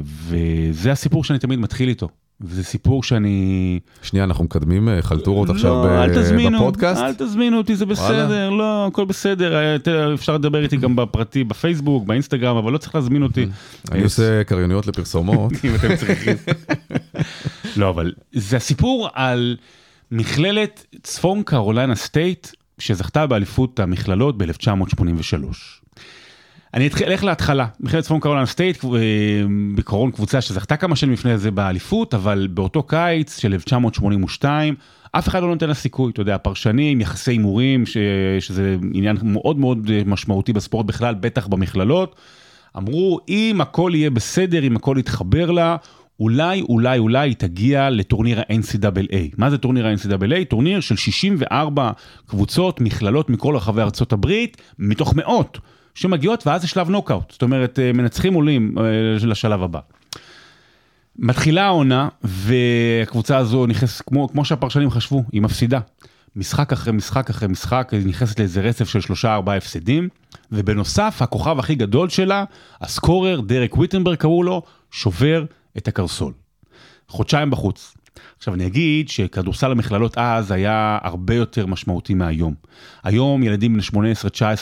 וזה 0.05 0.93
הסיפור 0.93 1.25
שאני 1.25 1.39
תמיד 1.39 1.59
מתחיל 1.59 1.89
איתו. 1.89 2.09
וזה 2.41 2.65
סיפור 2.65 3.03
שאני... 3.03 3.81
שנייה, 4.03 4.25
אנחנו 4.25 4.45
מקדמים 4.45 4.89
אה, 4.89 5.03
חלטורות 5.03 5.51
עכשיו 5.51 5.71
לא, 5.71 5.85
ב- 5.85 5.87
אל 5.87 6.23
תזמינו, 6.23 6.59
בפודקאסט. 6.59 7.01
אל 7.01 7.15
תזמינו 7.15 7.59
אותי, 7.59 7.77
זה 7.77 7.87
בסדר, 7.87 8.51
לא, 8.51 8.87
הכל 8.87 9.05
בסדר, 9.05 9.57
אה, 9.57 10.15
אפשר 10.15 10.35
לדבר 10.35 10.63
איתי 10.63 10.77
גם 10.77 10.97
בפרטי, 10.97 11.45
בפייסבוק, 11.45 12.07
באינסטגרם, 12.07 12.57
אבל 12.57 12.73
לא 12.73 12.79
צריך 12.79 12.95
להזמין 12.95 13.23
אותי. 13.23 13.47
אני 13.93 14.03
עושה 14.03 14.45
קרייניות 14.45 14.87
לפרסומות. 14.87 15.53
אם 15.65 15.75
אתם 15.75 15.97
צריכים. 15.97 16.37
לא, 17.77 17.89
אבל 17.89 18.13
זה 18.33 18.57
הסיפור 18.57 19.09
על 19.15 19.57
מכללת 20.13 20.87
צפון 21.03 21.43
קרוליינה 21.43 21.95
סטייט, 21.95 22.49
שזכתה 22.79 23.27
באליפות 23.27 23.81
המכללות 23.81 24.39
ב-1983. 24.39 25.45
אני 26.75 26.89
אלך 27.07 27.25
להתחלה, 27.25 27.67
מכללת 27.81 28.05
צפון 28.05 28.21
קרוליינה 28.21 28.47
סטייט, 28.47 28.85
אה, 28.85 28.91
בעקרון 29.75 30.11
קבוצה 30.11 30.41
שזכתה 30.41 30.77
כמה 30.77 30.97
שנים 30.97 31.13
לפני 31.13 31.39
זה 31.39 31.51
באליפות, 31.51 32.15
אבל 32.15 32.49
באותו 32.51 32.83
קיץ 32.83 33.39
של 33.39 33.53
1982, 33.53 34.75
אף 35.13 35.29
אחד 35.29 35.43
לא 35.43 35.49
נותן 35.49 35.69
לה 35.69 35.75
סיכוי, 35.75 36.13
אתה 36.13 36.21
יודע, 36.21 36.39
פרשנים, 36.39 37.01
יחסי 37.01 37.31
הימורים, 37.31 37.85
שזה 38.41 38.77
עניין 38.95 39.17
מאוד 39.23 39.59
מאוד 39.59 39.91
משמעותי 40.07 40.53
בספורט 40.53 40.87
בכלל, 40.87 41.15
בטח 41.15 41.47
במכללות. 41.47 42.17
אמרו, 42.77 43.21
אם 43.29 43.61
הכל 43.61 43.93
יהיה 43.95 44.11
בסדר, 44.11 44.63
אם 44.63 44.77
הכל 44.77 44.97
יתחבר 44.99 45.51
לה, 45.51 45.77
אולי, 46.21 46.61
אולי, 46.61 46.99
אולי 46.99 47.35
תגיע 47.35 47.91
לטורניר 47.91 48.41
ה-NCAA. 48.41 49.35
מה 49.37 49.51
זה 49.51 49.59
טורניר 49.59 49.87
ה-NCAA? 49.87 50.45
טורניר 50.49 50.81
של 50.81 50.97
64 50.97 51.91
קבוצות, 52.27 52.81
מכללות 52.81 53.31
מכל 53.31 53.57
רחבי 53.57 53.83
ארצות 53.83 54.13
הברית, 54.13 54.57
מתוך 54.79 55.15
מאות, 55.15 55.59
שמגיעות, 55.95 56.47
ואז 56.47 56.61
זה 56.61 56.69
שלב 56.69 56.91
נוקאוט. 56.91 57.31
זאת 57.31 57.43
אומרת, 57.43 57.79
אה, 57.79 57.93
מנצחים 57.93 58.35
עולים 58.35 58.75
אה, 58.79 58.85
לשלב 59.27 59.63
הבא. 59.63 59.81
מתחילה 61.19 61.65
העונה, 61.65 62.09
והקבוצה 62.23 63.37
הזו 63.37 63.67
נכנסת, 63.67 64.03
כמו, 64.07 64.29
כמו 64.29 64.45
שהפרשנים 64.45 64.91
חשבו, 64.91 65.23
היא 65.33 65.43
מפסידה. 65.43 65.81
משחק 66.37 66.73
אחרי 66.73 66.93
משחק 66.93 67.31
אחרי 67.31 67.49
משחק, 67.49 67.89
היא 67.93 68.07
נכנסת 68.07 68.39
לאיזה 68.39 68.61
רצף 68.61 68.89
של 68.89 69.01
שלושה 69.01 69.35
ארבעה 69.35 69.57
הפסדים, 69.57 70.09
ובנוסף, 70.53 71.19
הכוכב 71.21 71.59
הכי 71.59 71.75
גדול 71.75 72.09
שלה, 72.09 72.45
הסקורר, 72.81 73.41
דרק 73.41 73.79
ויטנברג 73.79 74.17
קראו 74.17 74.43
לו, 74.43 74.63
שובר 74.91 75.45
את 75.77 75.89
הקרסול. 75.89 76.33
חודשיים 77.09 77.51
בחוץ. 77.51 77.95
עכשיו 78.39 78.55
אני 78.55 78.67
אגיד 78.67 79.09
שכדורסל 79.09 79.71
המכללות 79.71 80.19
אז 80.19 80.51
היה 80.51 80.99
הרבה 81.03 81.35
יותר 81.35 81.67
משמעותי 81.67 82.15
מהיום. 82.15 82.55
היום 83.05 83.43
ילדים 83.43 83.81
בני 83.93 84.13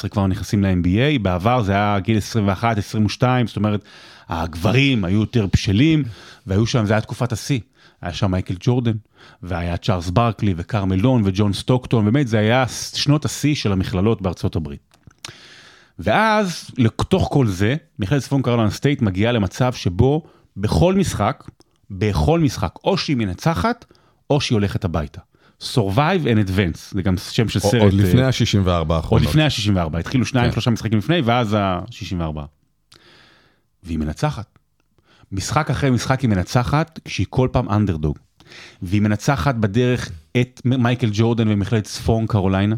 18-19 0.05 0.09
כבר 0.09 0.27
נכנסים 0.27 0.65
ל-NBA, 0.65 1.19
בעבר 1.23 1.63
זה 1.63 1.73
היה 1.73 1.99
גיל 2.01 2.19
21-22, 2.19 3.23
זאת 3.47 3.57
אומרת, 3.57 3.85
הגברים 4.29 5.05
היו 5.05 5.21
יותר 5.21 5.47
בשלים, 5.53 6.05
והיו 6.47 6.67
שם, 6.67 6.87
זה 6.87 6.93
היה 6.93 7.01
תקופת 7.01 7.33
השיא. 7.33 7.61
היה 8.03 8.13
שם 8.13 8.31
מייקל 8.31 8.55
ג'ורדן, 8.61 8.97
והיה 9.43 9.77
צ'ארלס 9.77 10.11
ברקלי 10.11 10.55
וקארל 10.57 10.93
מלון 10.93 11.23
וג'ון 11.25 11.53
סטוקטון, 11.53 12.05
באמת 12.05 12.29
זה 12.29 12.39
היה 12.39 12.65
שנות 12.95 13.25
השיא 13.25 13.55
של 13.55 13.73
המכללות 13.73 14.23
בארצות 14.23 14.57
הברית. 14.57 14.97
ואז 15.99 16.71
לתוך 16.79 17.29
כל 17.33 17.47
זה, 17.47 17.77
מכללת 17.99 18.23
צפון 18.23 18.43
קרוליינה 18.43 18.71
סטייט 18.71 19.03
מגיעה 19.03 19.33
למצב 19.33 19.73
שבו 19.73 20.23
בכל 20.57 20.95
משחק, 20.95 21.45
בכל 21.91 22.41
משחק, 22.41 22.75
או 22.85 22.99
שהיא 22.99 23.17
מנצחת, 23.17 23.85
או 24.31 24.41
שהיא 24.41 24.57
הולכת 24.57 24.85
הביתה. 24.85 25.21
Survive 25.63 26.25
and 26.25 26.49
Advance, 26.49 26.79
זה 26.91 27.03
גם 27.03 27.17
שם 27.31 27.49
של 27.49 27.61
סרט. 27.61 27.83
עוד 27.83 27.93
לפני 27.93 28.23
ה-64 28.23 28.69
האחרונות. 28.69 29.05
עוד 29.11 29.23
לפני 29.23 29.43
ה-64, 29.43 29.99
התחילו 29.99 30.25
שניים, 30.25 30.47
כן. 30.47 30.53
שלושה 30.53 30.71
משחקים 30.71 30.99
לפני, 30.99 31.21
ואז 31.21 31.55
ה-64. 31.55 32.39
והיא 33.83 33.99
מנצחת. 33.99 34.59
משחק 35.33 35.71
אחרי 35.71 35.91
משחק 35.91 36.21
היא 36.21 36.31
מנצחת, 36.31 37.01
כשהיא 37.05 37.27
כל 37.31 37.49
פעם 37.53 37.69
אנדרדוג. 37.69 38.19
והיא 38.83 39.03
מנצחת 39.03 39.55
בדרך 39.55 40.11
את 40.41 40.61
מייקל 40.65 41.09
ג'ורדן 41.13 41.49
במכללת 41.49 41.85
צפון 41.85 42.27
קרוליינה. 42.27 42.77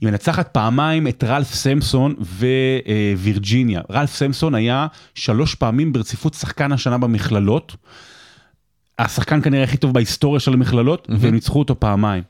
היא 0.00 0.10
מנצחת 0.10 0.48
פעמיים 0.48 1.08
את 1.08 1.24
רלף 1.24 1.54
סמסון 1.54 2.14
ווירג'יניה. 3.16 3.80
רלף 3.90 4.14
סמסון 4.14 4.54
היה 4.54 4.86
שלוש 5.14 5.54
פעמים 5.54 5.92
ברציפות 5.92 6.34
שחקן 6.34 6.72
השנה 6.72 6.98
במכללות. 6.98 7.76
השחקן 8.98 9.42
כנראה 9.42 9.64
הכי 9.64 9.76
טוב 9.76 9.94
בהיסטוריה 9.94 10.40
של 10.40 10.52
המכללות, 10.52 11.06
mm-hmm. 11.06 11.14
והם 11.18 11.34
ניצחו 11.34 11.58
אותו 11.58 11.80
פעמיים. 11.80 12.22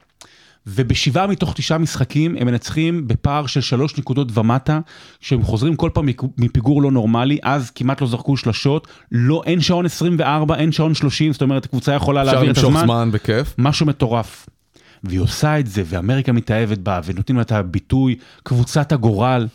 ובשבעה 0.67 1.27
מתוך 1.27 1.55
תשעה 1.55 1.79
משחקים 1.79 2.37
הם 2.41 2.47
מנצחים 2.47 3.09
בפער 3.09 3.47
של 3.47 3.61
שלוש 3.61 3.99
נקודות 3.99 4.39
ומטה, 4.39 4.81
כשהם 5.21 5.43
חוזרים 5.43 5.77
כל 5.77 5.91
פעם 5.95 6.09
מפיגור 6.39 6.83
לא 6.83 6.91
נורמלי, 6.91 7.39
אז 7.43 7.71
כמעט 7.71 8.01
לא 8.01 8.07
זרקו 8.07 8.37
שלשות, 8.37 8.89
לא, 9.13 9.43
אין 9.47 9.61
שעון 9.61 9.87
24, 9.87 10.57
אין 10.57 10.73
שעון 10.73 10.95
30, 10.95 11.33
זאת 11.33 11.43
אומרת, 11.43 11.65
הקבוצה 11.65 11.93
יכולה 11.93 12.25
להעביר 12.25 12.51
את 12.51 12.57
הזמן. 12.57 12.69
אפשר 12.71 12.81
למשוך 12.81 12.85
זמן 12.85 13.11
בכיף. 13.13 13.55
משהו 13.59 13.87
מטורף. 13.87 14.47
והיא 15.05 15.21
עושה 15.21 15.59
את 15.59 15.67
זה, 15.67 15.83
ואמריקה 15.87 16.33
מתאהבת 16.33 16.79
בה, 16.79 17.01
ונותנים 17.05 17.37
לה 17.37 17.43
את 17.43 17.53
הביטוי, 17.53 18.17
קבוצת 18.43 18.93
הגורל. 18.93 19.47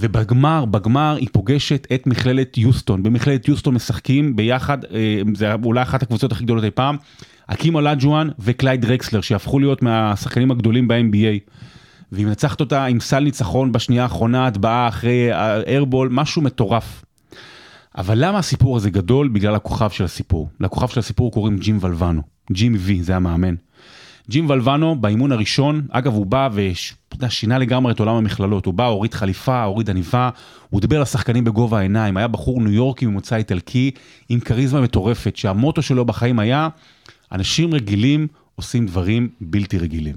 ובגמר, 0.00 0.64
בגמר 0.64 1.16
היא 1.20 1.28
פוגשת 1.32 1.86
את 1.94 2.06
מכללת 2.06 2.58
יוסטון. 2.58 3.02
במכללת 3.02 3.48
יוסטון 3.48 3.74
משחקים 3.74 4.36
ביחד, 4.36 4.84
אה, 4.84 5.20
זה 5.34 5.52
אולי 5.64 5.82
אחת 5.82 6.02
הקבוצות 6.02 6.32
הכי 6.32 6.44
גדולות 6.44 6.64
אי 6.64 6.70
פעם. 6.70 6.96
האקים 7.46 7.74
אולג'ואן 7.74 8.28
וקלייד 8.38 8.84
דרקסלר, 8.84 9.20
שהפכו 9.20 9.58
להיות 9.58 9.82
מהשחקנים 9.82 10.50
הגדולים 10.50 10.88
ב-NBA. 10.88 11.52
והיא 12.12 12.26
מנצחת 12.26 12.60
אותה 12.60 12.84
עם 12.84 13.00
סל 13.00 13.20
ניצחון 13.20 13.72
בשנייה 13.72 14.02
האחרונה, 14.02 14.46
הטבעה 14.46 14.88
אחרי 14.88 15.32
האיירבול, 15.32 16.08
משהו 16.12 16.42
מטורף. 16.42 17.04
אבל 17.98 18.14
למה 18.18 18.38
הסיפור 18.38 18.76
הזה 18.76 18.90
גדול? 18.90 19.28
בגלל 19.28 19.54
הכוכב 19.54 19.90
של 19.90 20.04
הסיפור. 20.04 20.48
לכוכב 20.60 20.88
של 20.88 21.00
הסיפור 21.00 21.32
קוראים 21.32 21.58
ג'ים 21.58 21.78
ולבנו. 21.80 22.22
ג'ימי 22.52 22.74
וי, 22.78 23.02
זה 23.02 23.16
המאמן. 23.16 23.54
ג'ים 24.30 24.50
ולבנו 24.50 24.96
באימון 25.00 25.32
הראשון, 25.32 25.86
אגב 25.90 26.14
הוא 26.14 26.26
בא 26.26 26.48
ושינה 27.20 27.58
לגמרי 27.58 27.92
את 27.92 28.00
עולם 28.00 28.14
המכללות, 28.14 28.66
הוא 28.66 28.74
בא, 28.74 28.86
הוריד 28.86 29.14
חליפה, 29.14 29.62
הוריד 29.62 29.90
עניבה, 29.90 30.30
הוא 30.70 30.80
דיבר 30.80 31.00
לשחקנים 31.00 31.44
בגובה 31.44 31.78
העיניים, 31.78 32.16
היה 32.16 32.28
בחור 32.28 32.60
ניו 32.60 32.72
יורקי 32.72 33.06
ממוצא 33.06 33.36
איטלקי 33.36 33.90
עם 34.28 34.40
כריזמה 34.40 34.80
מטורפת, 34.80 35.36
שהמוטו 35.36 35.82
שלו 35.82 36.04
בחיים 36.04 36.38
היה, 36.38 36.68
אנשים 37.32 37.74
רגילים 37.74 38.26
עושים 38.54 38.86
דברים 38.86 39.28
בלתי 39.40 39.78
רגילים. 39.78 40.16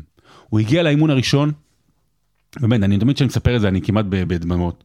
הוא 0.50 0.60
הגיע 0.60 0.84
לאימון 0.84 1.10
הראשון, 1.10 1.52
באמת, 2.60 2.84
אני 2.84 2.97
תמיד 2.97 3.15
כשאני 3.15 3.28
מספר 3.28 3.56
את 3.56 3.62
זה 3.62 3.67
אני 3.67 3.82
כמעט 3.82 4.06
בדממות. 4.10 4.84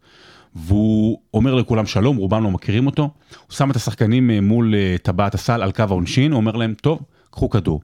והוא 0.55 1.21
אומר 1.35 1.55
לכולם 1.55 1.87
שלום, 1.87 2.17
רובם 2.17 2.45
לא 2.45 2.51
מכירים 2.51 2.87
אותו, 2.87 3.03
הוא 3.47 3.57
שם 3.57 3.71
את 3.71 3.77
השחקנים 3.77 4.31
אה, 4.31 4.41
מול 4.41 4.75
אה, 4.75 4.97
טבעת 5.03 5.35
הסל 5.35 5.63
על 5.63 5.73
קו 5.73 5.83
העונשין, 5.83 6.33
הוא 6.33 6.37
אומר 6.37 6.57
להם, 6.57 6.75
טוב, 6.83 7.01
קחו 7.31 7.51
כדור. 7.51 7.81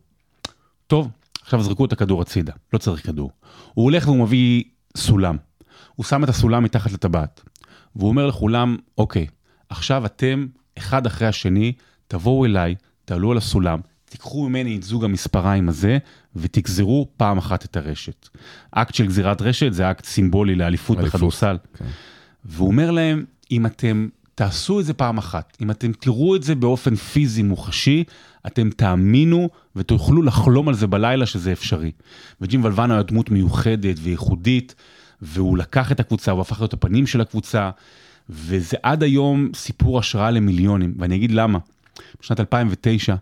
טוב, 0.86 1.08
עכשיו 1.42 1.62
זרקו 1.62 1.84
את 1.84 1.92
הכדור 1.92 2.22
הצידה, 2.22 2.52
לא 2.72 2.78
צריך 2.78 3.06
כדור. 3.06 3.30
הוא 3.74 3.84
הולך 3.84 4.06
והוא 4.06 4.18
מביא 4.24 4.62
סולם. 4.96 5.36
הוא 5.94 6.04
שם 6.04 6.24
את 6.24 6.28
הסולם 6.28 6.62
מתחת 6.62 6.92
לטבעת. 6.92 7.42
והוא 7.96 8.08
אומר 8.08 8.26
לכולם, 8.26 8.76
אוקיי, 8.98 9.26
עכשיו 9.68 10.06
אתם, 10.06 10.46
אחד 10.78 11.06
אחרי 11.06 11.28
השני, 11.28 11.72
תבואו 12.08 12.44
אליי, 12.44 12.74
תעלו 13.04 13.30
על 13.30 13.36
הסולם, 13.36 13.80
תיקחו 14.04 14.48
ממני 14.48 14.76
את 14.76 14.82
זוג 14.82 15.04
המספריים 15.04 15.68
הזה, 15.68 15.98
ותגזרו 16.36 17.08
פעם 17.16 17.38
אחת 17.38 17.64
את 17.64 17.76
הרשת. 17.76 18.28
אקט 18.70 18.94
של 18.94 19.06
גזירת 19.06 19.42
רשת 19.42 19.72
זה 19.72 19.90
אקט 19.90 20.04
סימבולי 20.04 20.54
לאליפות 20.54 20.98
בכדורסל. 20.98 21.56
Okay. 21.62 21.78
כן. 21.78 21.84
והוא 22.44 22.68
אומר 22.68 22.90
להם, 22.90 23.24
אם 23.50 23.66
אתם 23.66 24.08
תעשו 24.34 24.80
את 24.80 24.84
זה 24.84 24.94
פעם 24.94 25.18
אחת, 25.18 25.56
אם 25.60 25.70
אתם 25.70 25.92
תראו 25.92 26.36
את 26.36 26.42
זה 26.42 26.54
באופן 26.54 26.94
פיזי 26.94 27.42
מוחשי, 27.42 28.04
אתם 28.46 28.70
תאמינו 28.70 29.48
ותוכלו 29.76 30.22
לחלום 30.22 30.68
על 30.68 30.74
זה 30.74 30.86
בלילה 30.86 31.26
שזה 31.26 31.52
אפשרי. 31.52 31.90
וג'ים 32.40 32.64
ולבנו 32.64 32.94
היה 32.94 33.02
דמות 33.02 33.30
מיוחדת 33.30 33.96
וייחודית, 34.02 34.74
והוא 35.22 35.58
לקח 35.58 35.92
את 35.92 36.00
הקבוצה, 36.00 36.30
הוא 36.30 36.40
הפך 36.40 36.60
להיות 36.60 36.72
הפנים 36.72 37.06
של 37.06 37.20
הקבוצה, 37.20 37.70
וזה 38.30 38.76
עד 38.82 39.02
היום 39.02 39.50
סיפור 39.54 39.98
השראה 39.98 40.30
למיליונים, 40.30 40.94
ואני 40.98 41.16
אגיד 41.16 41.30
למה. 41.30 41.58
בשנת 42.22 42.40
2009 42.40 43.14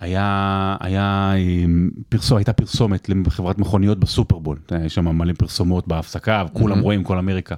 היה, 0.00 0.76
היה 0.80 1.32
אמ, 1.36 1.90
פרסום, 2.08 2.38
הייתה 2.38 2.52
פרסומת 2.52 3.08
לחברת 3.26 3.58
מכוניות 3.58 4.00
בסופרבול, 4.00 4.58
יש 4.84 4.94
שם 4.94 5.08
מלא 5.08 5.32
פרסומות 5.32 5.88
בהפסקה, 5.88 6.44
וכולם 6.48 6.78
mm-hmm. 6.78 6.82
רואים 6.82 7.04
כל 7.04 7.18
אמריקה. 7.18 7.54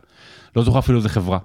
לא 0.57 0.63
זוכר 0.63 0.79
אפילו 0.79 0.99
איזה 0.99 1.09
חברה. 1.09 1.39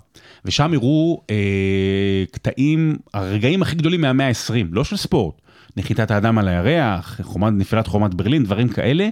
ושם 0.46 0.74
הראו 0.74 1.22
אה, 1.30 2.24
קטעים, 2.32 2.98
הרגעים 3.14 3.62
הכי 3.62 3.76
גדולים 3.76 4.02
מהמאה 4.02 4.28
ה-20, 4.28 4.66
לא 4.72 4.84
של 4.84 4.98
ספורט, 4.98 5.36
נחיתת 5.78 6.12
האדם 6.12 6.38
על 6.38 6.48
הירח, 6.48 7.20
חומת, 7.24 7.54
נפילת 7.54 7.88
חומת 7.88 8.14
ברלין, 8.14 8.44
דברים 8.44 8.70
כאלה, 8.70 9.10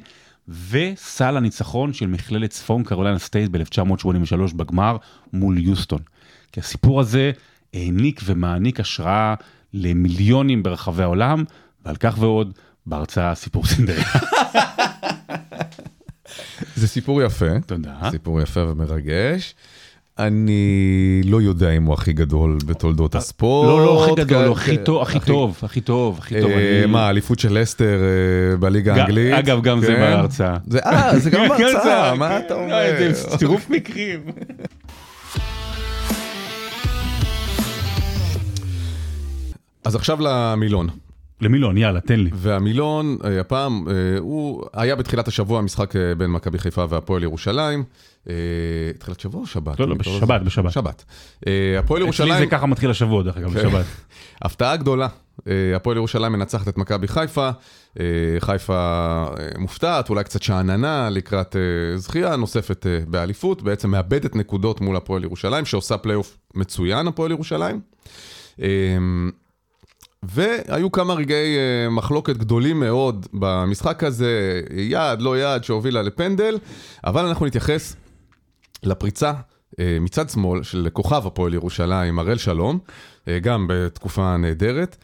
וסל 0.70 1.38
הניצחון 1.38 1.94
של 1.94 2.08
מכללת 2.08 2.50
צפון 2.50 2.84
קרוליינה 2.84 3.20
סטייט 3.20 3.50
ב-1983 3.52 4.56
בגמר 4.56 4.98
מול 5.34 5.58
יוסטון. 5.58 6.00
כי 6.52 6.60
הסיפור 6.60 7.00
הזה 7.00 7.32
העניק 7.74 8.22
ומעניק 8.26 8.80
השראה 8.80 9.36
למיליונים 9.74 10.63
ברחבי 10.63 11.04
העולם, 11.04 11.44
ועל 11.86 11.96
כך 11.96 12.15
ועוד 12.20 12.54
בהרצאה 12.86 13.36
סיפור 13.36 13.65
סינדריה. 13.65 14.06
זה 16.76 16.88
סיפור 16.88 17.22
יפה. 17.22 17.60
תודה. 17.65 17.98
סיפור 18.12 18.41
יפה 18.41 18.63
ומרגש. 18.63 19.56
אני 20.28 21.22
לא 21.26 21.42
יודע 21.42 21.70
אם 21.70 21.84
הוא 21.84 21.94
הכי 21.94 22.14
גדול 22.14 22.58
בתולדות 22.66 23.16
הספורט. 23.16 23.68
לא, 23.68 23.86
לא 23.86 24.04
הכי 24.04 24.16
גדול, 24.16 24.46
הוא 24.46 24.54
הכי 24.54 24.78
טוב, 24.78 25.02
הכי 25.02 25.20
טוב, 25.20 25.60
הכי 25.64 25.82
טוב, 25.82 26.18
הכי 26.20 26.42
טוב. 26.42 26.52
מה, 26.88 27.10
אליפות 27.10 27.40
של 27.40 27.60
לסטר 27.60 28.00
אה, 28.02 28.58
בליגה 28.58 28.96
האנגלית? 28.96 29.34
אגב, 29.34 29.62
גם 29.62 29.80
זה 29.80 29.88
כן? 29.88 30.00
בהרצאה. 30.00 30.58
אה, 30.86 31.20
זה 31.20 31.30
גם 31.30 31.48
בהרצאה, 31.50 32.16
מה 32.16 32.38
אתה 32.40 32.54
אומר? 32.54 33.12
זה 33.12 33.38
צירוף 33.38 33.70
מקרים. 33.70 34.20
אז 39.84 39.96
עכשיו 39.96 40.18
למילון. 40.22 40.90
למילון, 41.41 41.77
יאללה, 41.77 42.01
תן 42.01 42.19
לי. 42.19 42.30
והמילון, 42.34 43.17
אה, 43.25 43.39
הפעם, 43.39 43.88
אה, 43.88 43.93
הוא 44.19 44.65
היה 44.73 44.95
בתחילת 44.95 45.27
השבוע 45.27 45.62
משחק 45.62 45.95
אה, 45.95 46.15
בין 46.15 46.32
מכבי 46.32 46.58
חיפה 46.58 46.86
והפועל 46.89 47.23
ירושלים. 47.23 47.84
תחילת 48.99 49.19
שבוע 49.19 49.41
או 49.41 49.45
שבת? 49.45 49.80
לא, 49.80 49.88
לא, 49.88 49.95
כבר 49.95 50.17
בשבת. 50.17 50.41
בשבת. 50.41 50.71
שבת. 50.71 51.06
הפועל 51.80 52.01
אצלי 52.01 52.06
ירושלים... 52.06 52.39
זה 52.39 52.45
ככה 52.45 52.65
מתחיל 52.65 52.89
השבוע, 52.89 53.23
דרך 53.23 53.38
אגב, 53.38 53.54
כן. 53.54 53.60
בשבת. 53.60 53.86
הפתעה 54.41 54.77
גדולה, 54.77 55.08
הפועל 55.75 55.97
ירושלים 55.97 56.32
מנצחת 56.32 56.67
את 56.67 56.77
מכבי 56.77 57.08
חיפה, 57.08 57.49
חיפה 58.39 59.25
מופתעת, 59.58 60.10
אולי 60.10 60.23
קצת 60.23 60.41
שאננה 60.41 61.10
לקראת 61.10 61.56
זכייה 61.95 62.36
נוספת 62.36 62.86
באליפות, 63.08 63.62
בעצם 63.62 63.91
מאבדת 63.91 64.36
נקודות 64.36 64.82
מול 64.82 64.95
הפועל 64.95 65.23
ירושלים, 65.23 65.65
שעושה 65.65 65.97
פלייאוף 65.97 66.38
מצוין, 66.56 67.08
הפועל 67.08 67.32
ירושלים. 67.32 67.80
והיו 70.26 70.92
כמה 70.92 71.14
רגעי 71.14 71.58
אה, 71.58 71.90
מחלוקת 71.90 72.38
גדולים 72.38 72.80
מאוד 72.80 73.28
במשחק 73.34 74.04
הזה, 74.04 74.62
יעד, 74.72 75.22
לא 75.22 75.38
יעד, 75.38 75.64
שהובילה 75.64 76.02
לפנדל, 76.02 76.58
אבל 77.04 77.26
אנחנו 77.26 77.46
נתייחס 77.46 77.96
לפריצה 78.84 79.34
אה, 79.80 79.98
מצד 80.02 80.30
שמאל 80.30 80.64
של 80.64 80.88
כוכב 80.94 81.28
הפועל 81.28 81.54
ירושלים, 81.54 82.20
הראל 82.20 82.38
שלום, 82.38 82.80
אה, 83.28 83.40
גם 83.40 83.66
בתקופה 83.70 84.38
נהדרת. 84.38 84.98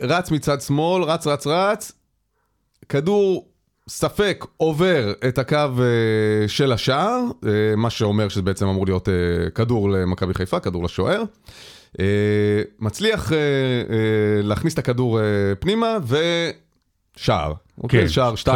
רץ 0.00 0.30
מצד 0.30 0.60
שמאל, 0.60 1.02
רץ, 1.02 1.26
רץ, 1.26 1.46
רץ, 1.46 1.92
כדור 2.88 3.48
ספק 3.88 4.44
עובר 4.56 5.12
את 5.28 5.38
הקו 5.38 5.56
אה, 5.56 5.84
של 6.48 6.72
השער, 6.72 7.20
אה, 7.46 7.50
מה 7.76 7.90
שאומר 7.90 8.28
שזה 8.28 8.42
בעצם 8.42 8.66
אמור 8.66 8.86
להיות 8.86 9.08
אה, 9.08 9.14
כדור 9.50 9.90
למכבי 9.90 10.34
חיפה, 10.34 10.60
כדור 10.60 10.84
לשוער. 10.84 11.22
אה, 12.00 12.04
מצליח 12.80 13.32
אה, 13.32 13.36
אה, 13.38 13.42
להכניס 14.42 14.74
את 14.74 14.78
הכדור 14.78 15.20
אה, 15.20 15.24
פנימה 15.60 15.96
ושער. 17.16 17.52
אוקיי, 17.82 18.08
שער 18.08 18.34
2-1. 18.34 18.46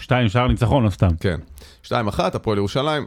שתיים, 0.00 0.28
שער 0.28 0.48
ניצחון, 0.48 0.84
לא 0.84 0.90
סתם. 0.90 1.08
כן. 1.20 1.40
2-1, 1.84 1.90
הפועל 2.18 2.58
ירושלים. 2.58 3.06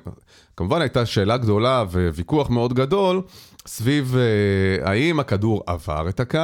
כמובן 0.57 0.81
הייתה 0.81 1.05
שאלה 1.05 1.37
גדולה 1.37 1.83
וויכוח 1.91 2.49
מאוד 2.49 2.73
גדול 2.73 3.21
סביב 3.65 4.15
אה, 4.17 4.89
האם 4.89 5.19
הכדור 5.19 5.63
עבר 5.67 6.09
את 6.09 6.19
הקו 6.19 6.39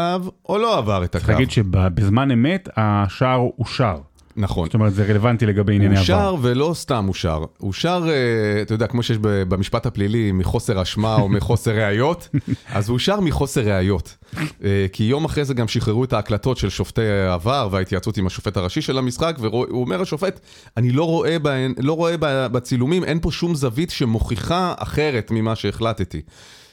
או 0.50 0.58
לא 0.58 0.78
עבר 0.78 1.04
את 1.04 1.12
צריך 1.12 1.24
הקו. 1.24 1.32
להגיד 1.34 1.52
שבזמן 1.52 2.32
אמת 2.32 2.70
השער 2.78 3.40
אושר. 3.60 3.96
נכון. 4.38 4.66
זאת 4.66 4.74
אומרת, 4.74 4.94
זה 4.94 5.06
רלוונטי 5.06 5.46
לגבי 5.46 5.76
ענייני 5.76 5.96
הוא 5.96 6.04
עבר. 6.04 6.06
שר 6.06 6.36
ולא 6.42 6.72
סתם 6.74 7.06
הוא 7.06 7.14
שר. 7.14 7.44
הוא 7.58 7.74
שר, 7.74 8.04
אה, 8.08 8.62
אתה 8.62 8.74
יודע, 8.74 8.88
כמו 8.88 9.04
שיש 9.04 9.18
במשפט 9.22 9.86
הפלילי, 9.86 10.32
מחוסר 10.32 10.82
אשמה 10.82 11.16
או 11.16 11.30
מחוסר 11.30 11.72
ראיות, 11.72 12.30
אז 12.76 12.90
הוא 12.90 13.00
שר 13.00 13.20
מחוסר 13.20 13.62
ראיות. 13.62 14.18
אה, 14.64 14.86
כי 14.94 15.04
יום 15.04 15.26
אחרי 15.26 15.46
זה 15.46 15.54
גם 15.54 15.68
שחררו 15.68 16.04
את 16.04 16.14
ההקלטות 16.14 16.58
של 16.58 16.70
שופטי 16.70 17.02
העבר 17.02 17.68
וההתייעצות 17.72 18.18
עם 18.18 18.28
השופט 18.28 18.58
הראשי 18.58 18.82
של 18.82 18.98
המשחק, 18.98 19.36
והוא 19.40 19.82
אומר 19.82 20.02
השופט, 20.02 20.40
אני 20.78 20.92
לא 20.92 21.04
רואה, 21.04 21.40
בהן, 21.40 21.74
לא 21.80 21.94
רואה 21.94 22.16
בצילומים, 22.48 23.04
אין 23.04 23.20
פה 23.22 23.32
שום 23.32 23.56
זווית 23.56 23.90
שמוכיחה 23.90 24.74
אחרת 24.78 25.32
ממה 25.32 25.56
שהחלטתי. 25.56 26.22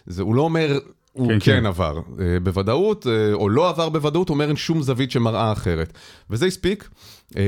זה, 0.06 0.22
הוא 0.22 0.34
לא 0.34 0.42
אומר... 0.42 0.78
הוא 1.12 1.28
כן, 1.28 1.38
כן, 1.40 1.60
כן. 1.60 1.66
עבר 1.66 2.00
אה, 2.20 2.40
בוודאות, 2.42 3.06
אה, 3.06 3.32
או 3.32 3.48
לא 3.48 3.68
עבר 3.68 3.88
בוודאות, 3.88 4.30
אומר 4.30 4.48
אין 4.48 4.56
שום 4.56 4.82
זווית 4.82 5.10
שמראה 5.10 5.52
אחרת. 5.52 5.92
וזה 6.30 6.46
הספיק, 6.46 6.88
אה, 7.36 7.42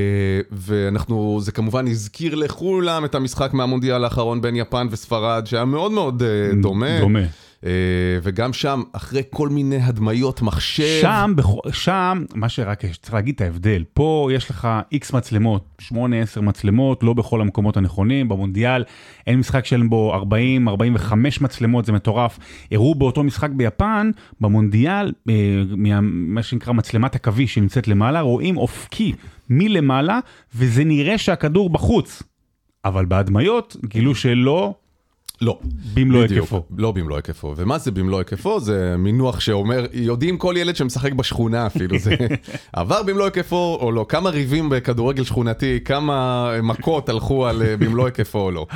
ואנחנו, 0.53 1.39
זה 1.43 1.53
כמובן 1.53 1.87
הזכיר 1.87 2.35
לכולם 2.35 3.05
את 3.05 3.15
המשחק 3.15 3.55
מהמונדיאל 3.55 4.05
האחרון 4.05 4.41
בין 4.41 4.57
יפן 4.57 4.87
וספרד, 4.91 5.43
שהיה 5.47 5.65
מאוד 5.65 5.93
מאוד 5.93 6.23
דומה. 6.63 7.01
דומה. 7.01 7.21
אה, 7.65 7.71
וגם 8.23 8.53
שם, 8.53 8.83
אחרי 8.93 9.23
כל 9.31 9.49
מיני 9.49 9.77
הדמיות 9.83 10.43
מחשב. 10.43 10.99
שם, 11.01 11.33
שם, 11.73 12.25
מה 12.35 12.49
שרק 12.49 12.85
יש, 12.85 12.99
צריך 12.99 13.15
להגיד 13.15 13.35
את 13.35 13.41
ההבדל. 13.41 13.85
פה 13.95 14.29
יש 14.33 14.51
לך 14.51 14.69
איקס 14.93 15.13
מצלמות, 15.13 15.83
8-10 15.83 16.41
מצלמות, 16.41 17.03
לא 17.03 17.13
בכל 17.13 17.41
המקומות 17.41 17.77
הנכונים. 17.77 18.29
במונדיאל 18.29 18.85
אין 19.27 19.39
משחק 19.39 19.67
שאין 19.67 19.91
בו 19.91 20.15
40-45 21.11 21.15
מצלמות, 21.41 21.85
זה 21.85 21.93
מטורף. 21.93 22.39
הראו 22.73 22.95
באותו 22.95 23.23
משחק 23.23 23.51
ביפן, 23.51 24.11
במונדיאל, 24.41 25.13
אה, 25.29 25.35
מה, 26.03 26.43
שנקרא 26.43 26.73
מצלמת 26.73 27.15
עכביש 27.15 27.55
שנמצאת 27.55 27.89
למעלה, 27.89 28.21
רואים 28.21 28.57
אופקי 28.57 29.13
מלמעלה, 29.51 30.21
וזה 30.55 30.85
נראה 30.85 31.19
שהכדור 31.19 31.71
בחוץ. 31.71 32.23
אבל 32.85 33.05
בהדמיות 33.05 33.77
גילו 33.85 34.15
שלא 34.15 34.75
לא. 35.45 35.59
במלוא 35.95 36.23
היקפו. 36.23 36.63
לא 36.77 36.93
במלוא 36.93 37.17
היקפו. 37.17 37.55
ומה 37.57 37.79
זה 37.79 37.91
במלוא 37.91 38.19
היקפו? 38.19 38.61
זה 38.61 38.95
מינוח 38.99 39.41
שאומר, 39.41 39.87
יודעים 39.93 40.39
כל 40.39 40.55
ילד 40.59 40.77
שמשחק 40.77 41.13
בשכונה 41.13 41.67
אפילו, 41.67 41.99
זה 41.99 42.17
עבר 42.73 43.03
במלוא 43.03 43.25
היקפו 43.25 43.79
או 43.81 43.93
לא, 43.93 44.07
כמה 44.09 44.31
ריבים 44.31 44.69
בכדורגל 44.69 45.25
שכונתי, 45.25 45.81
כמה 45.85 46.51
מכות 46.63 47.09
הלכו 47.09 47.47
על 47.47 47.63
אה, 47.63 47.77
במלוא 47.77 48.05
היקפו 48.05 48.39
או 48.39 48.51
לא. 48.51 48.67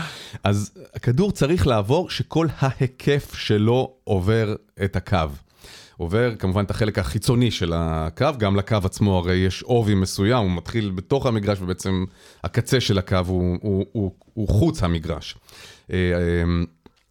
אז 0.45 0.71
הכדור 0.95 1.33
צריך 1.33 1.67
לעבור 1.67 2.11
שכל 2.11 2.47
ההיקף 2.59 3.35
שלו 3.35 3.93
עובר 4.05 4.55
את 4.85 4.97
הקו. 4.97 5.29
עובר 5.99 6.35
כמובן 6.39 6.65
את 6.65 6.71
החלק 6.71 6.99
החיצוני 6.99 7.51
של 7.51 7.73
הקו, 7.75 8.27
גם 8.39 8.57
לקו 8.57 8.77
עצמו 8.85 9.19
הרי 9.19 9.37
יש 9.37 9.63
עובי 9.63 9.95
מסוים, 9.95 10.45
הוא 10.45 10.57
מתחיל 10.57 10.91
בתוך 10.91 11.27
המגרש 11.27 11.59
ובעצם 11.61 12.05
הקצה 12.45 12.81
של 12.81 12.99
הקו 12.99 13.17
הוא, 13.27 13.59
הוא, 13.63 13.87
הוא, 13.93 14.13
הוא 14.35 14.49
חוץ 14.49 14.83
המגרש. 14.83 15.37
אה, 15.93 15.97
אה, 15.97 16.65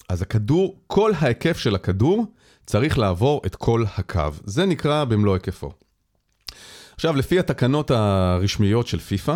אז 0.09 0.21
הכדור, 0.21 0.75
כל 0.87 1.11
ההיקף 1.19 1.57
של 1.57 1.75
הכדור 1.75 2.25
צריך 2.65 2.97
לעבור 2.97 3.41
את 3.45 3.55
כל 3.55 3.83
הקו. 3.97 4.21
זה 4.43 4.65
נקרא 4.65 5.03
במלוא 5.03 5.33
היקפו. 5.33 5.71
עכשיו, 6.95 7.15
לפי 7.15 7.39
התקנות 7.39 7.91
הרשמיות 7.91 8.87
של 8.87 8.99
פיפא, 8.99 9.35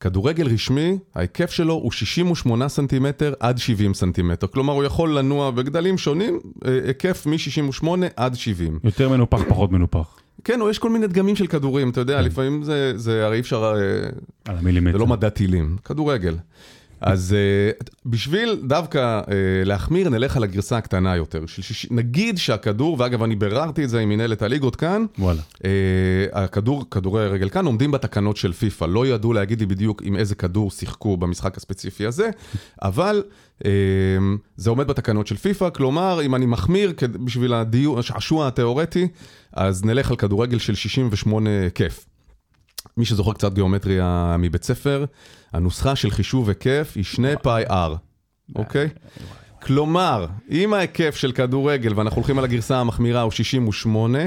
כדורגל 0.00 0.46
רשמי, 0.46 0.98
ההיקף 1.14 1.50
שלו 1.50 1.74
הוא 1.74 1.92
68 1.92 2.68
סנטימטר 2.68 3.34
עד 3.40 3.58
70 3.58 3.94
סנטימטר. 3.94 4.46
כלומר, 4.46 4.72
הוא 4.72 4.84
יכול 4.84 5.18
לנוע 5.18 5.50
בגדלים 5.50 5.98
שונים, 5.98 6.40
אה, 6.66 6.78
היקף 6.84 7.26
מ-68 7.26 7.86
עד 8.16 8.34
70. 8.34 8.78
יותר 8.84 9.08
מנופח, 9.08 9.40
פחות 9.48 9.72
מנופח. 9.72 10.18
כן, 10.44 10.60
או 10.60 10.70
יש 10.70 10.78
כל 10.78 10.90
מיני 10.90 11.06
דגמים 11.06 11.36
של 11.36 11.46
כדורים, 11.46 11.90
אתה 11.90 12.00
יודע, 12.00 12.22
לפעמים 12.22 12.62
זה, 12.62 12.92
זה 12.96 13.26
הרי 13.26 13.36
אי 13.36 13.40
אפשר, 13.40 13.64
אה, 13.64 14.08
על 14.44 14.58
המילימטר. 14.58 14.92
זה 14.92 14.98
לא 14.98 15.06
מדע 15.06 15.28
טילים, 15.28 15.76
כדורגל. 15.84 16.36
אז 17.00 17.34
uh, 17.80 17.84
בשביל 18.06 18.60
דווקא 18.64 19.20
uh, 19.24 19.28
להחמיר, 19.64 20.08
נלך 20.08 20.36
על 20.36 20.44
הגרסה 20.44 20.76
הקטנה 20.76 21.16
יותר. 21.16 21.46
של 21.46 21.62
שיש... 21.62 21.86
נגיד 21.90 22.38
שהכדור, 22.38 22.96
ואגב, 23.00 23.22
אני 23.22 23.36
ביררתי 23.36 23.84
את 23.84 23.88
זה 23.90 24.00
עם 24.00 24.08
מנהלת 24.08 24.42
הליגות 24.42 24.76
כאן, 24.76 25.04
וואלה. 25.18 25.40
uh, 25.58 25.62
הכדור, 26.32 26.84
כדורי 26.90 27.28
רגל 27.28 27.48
כאן 27.48 27.66
עומדים 27.66 27.90
בתקנות 27.90 28.36
של 28.36 28.52
פיפא. 28.52 28.84
לא 28.84 29.06
ידעו 29.06 29.32
להגיד 29.32 29.60
לי 29.60 29.66
בדיוק 29.66 30.02
עם 30.04 30.16
איזה 30.16 30.34
כדור 30.34 30.70
שיחקו 30.70 31.16
במשחק 31.16 31.56
הספציפי 31.56 32.06
הזה, 32.06 32.30
אבל 32.82 33.22
uh, 33.58 33.64
זה 34.56 34.70
עומד 34.70 34.86
בתקנות 34.86 35.26
של 35.26 35.36
פיפא, 35.36 35.70
כלומר, 35.70 36.22
אם 36.22 36.34
אני 36.34 36.46
מחמיר 36.46 36.92
בשביל 37.24 37.54
הדיו- 37.54 37.98
השעשוע 37.98 38.46
התיאורטי, 38.46 39.08
אז 39.52 39.84
נלך 39.84 40.10
על 40.10 40.16
כדורגל 40.16 40.58
של 40.58 40.74
68 40.74 41.50
היקף. 41.62 42.06
מי 42.96 43.04
שזוכר 43.04 43.32
קצת 43.32 43.52
גיאומטריה 43.52 44.36
מבית 44.38 44.64
ספר, 44.64 45.04
הנוסחה 45.52 45.96
של 45.96 46.10
חישוב 46.10 46.48
היקף 46.48 46.92
היא 46.94 47.04
2 47.04 47.38
פאי 47.42 47.64
r, 47.68 47.72
אוקיי? 48.56 48.88
כלומר, 49.62 50.26
אם 50.50 50.74
ההיקף 50.74 51.16
של 51.16 51.32
כדורגל, 51.32 51.92
ואנחנו 51.96 52.16
הולכים 52.16 52.38
על 52.38 52.44
הגרסה 52.44 52.80
המחמירה, 52.80 53.20
הוא 53.20 53.30
68, 53.32 54.18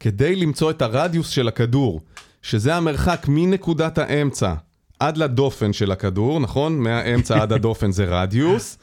כדי 0.00 0.36
למצוא 0.36 0.70
את 0.70 0.82
הרדיוס 0.82 1.28
של 1.28 1.48
הכדור, 1.48 2.00
שזה 2.42 2.74
המרחק 2.74 3.26
מנקודת 3.28 3.98
האמצע 3.98 4.54
עד 5.00 5.16
לדופן 5.16 5.72
של 5.72 5.92
הכדור, 5.92 6.40
נכון? 6.40 6.78
מהאמצע 6.78 7.42
עד 7.42 7.52
הדופן 7.52 7.92
זה 7.92 8.04
רדיוס. 8.04 8.78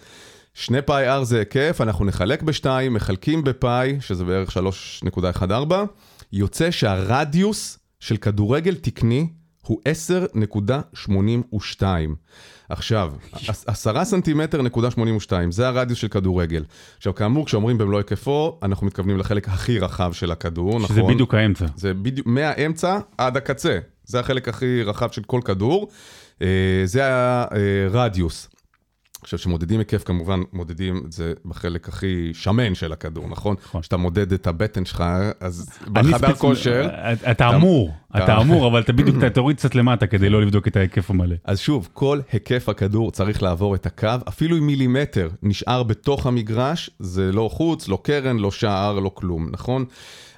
2 0.53 0.81
פאי 0.85 1.21
r 1.21 1.23
זה 1.23 1.39
היקף, 1.39 1.77
אנחנו 1.81 2.05
נחלק 2.05 2.43
בשתיים, 2.43 2.93
מחלקים 2.93 3.43
בפאי, 3.43 3.97
שזה 3.99 4.25
בערך 4.25 4.57
3.14, 4.57 5.73
יוצא 6.33 6.71
שהרדיוס 6.71 7.79
של 8.05 8.17
כדורגל 8.17 8.75
תקני 8.75 9.27
הוא 9.61 9.79
10.82. 10.99 11.83
עכשיו, 12.69 13.13
10 13.67 14.03
סנטימטר 14.03 14.61
נקודה 14.61 14.91
82, 14.91 15.51
זה 15.51 15.67
הרדיוס 15.67 15.99
של 15.99 16.07
כדורגל. 16.07 16.63
עכשיו, 16.97 17.15
כאמור, 17.15 17.45
כשאומרים 17.45 17.77
במלוא 17.77 17.97
היקפו, 17.97 18.59
אנחנו 18.63 18.87
מתכוונים 18.87 19.17
לחלק 19.17 19.47
הכי 19.47 19.79
רחב 19.79 20.13
של 20.13 20.31
הכדור, 20.31 20.79
נכון? 20.79 20.87
שזה 20.87 21.03
בדיוק 21.03 21.33
האמצע. 21.33 21.65
זה 21.75 21.93
בדיוק 21.93 22.27
מהאמצע 22.27 22.99
עד 23.17 23.37
הקצה. 23.37 23.79
זה 24.03 24.19
החלק 24.19 24.47
הכי 24.47 24.83
רחב 24.83 25.11
של 25.11 25.23
כל 25.23 25.39
כדור. 25.45 25.87
אה, 26.41 26.81
זה 26.85 27.01
הרדיוס. 27.05 28.49
עכשיו, 29.25 29.39
כשמודדים 29.39 29.79
היקף, 29.79 30.03
כמובן 30.03 30.39
מודדים 30.53 31.01
את 31.07 31.11
זה 31.11 31.33
בחלק 31.45 31.89
הכי 31.89 32.29
שמן 32.33 32.75
של 32.75 32.91
הכדור, 32.91 33.27
נכון? 33.29 33.55
נכון. 33.65 33.81
כשאתה 33.81 33.97
מודד 33.97 34.33
את 34.33 34.47
הבטן 34.47 34.85
שלך, 34.85 35.03
אז 35.39 35.69
בחדר 35.87 36.33
כושר... 36.33 36.87
אתה 37.31 37.49
אמור, 37.55 37.91
אתה- 38.15 38.23
אתה 38.23 38.37
אמור, 38.41 38.67
אבל 38.67 38.79
אתה 38.81 38.93
בדיוק 38.93 39.17
אתה 39.17 39.29
תוריד 39.39 39.57
קצת 39.57 39.75
למטה 39.75 40.07
כדי 40.07 40.29
לא 40.29 40.41
לבדוק 40.41 40.67
את 40.67 40.75
ההיקף 40.75 41.09
המלא. 41.09 41.35
אז 41.45 41.59
שוב, 41.59 41.89
כל 41.93 42.19
היקף 42.31 42.69
הכדור 42.69 43.11
צריך 43.11 43.43
לעבור 43.43 43.75
את 43.75 43.85
הקו, 43.85 44.07
אפילו 44.27 44.57
אם 44.57 44.67
מילימטר 44.67 45.29
נשאר 45.43 45.83
בתוך 45.83 46.27
המגרש, 46.27 46.89
זה 46.99 47.31
לא 47.31 47.49
חוץ, 47.53 47.87
לא 47.87 47.99
קרן, 48.03 48.37
לא 48.37 48.51
שער, 48.51 48.99
לא 48.99 49.11
כלום, 49.13 49.47
נכון? 49.51 49.85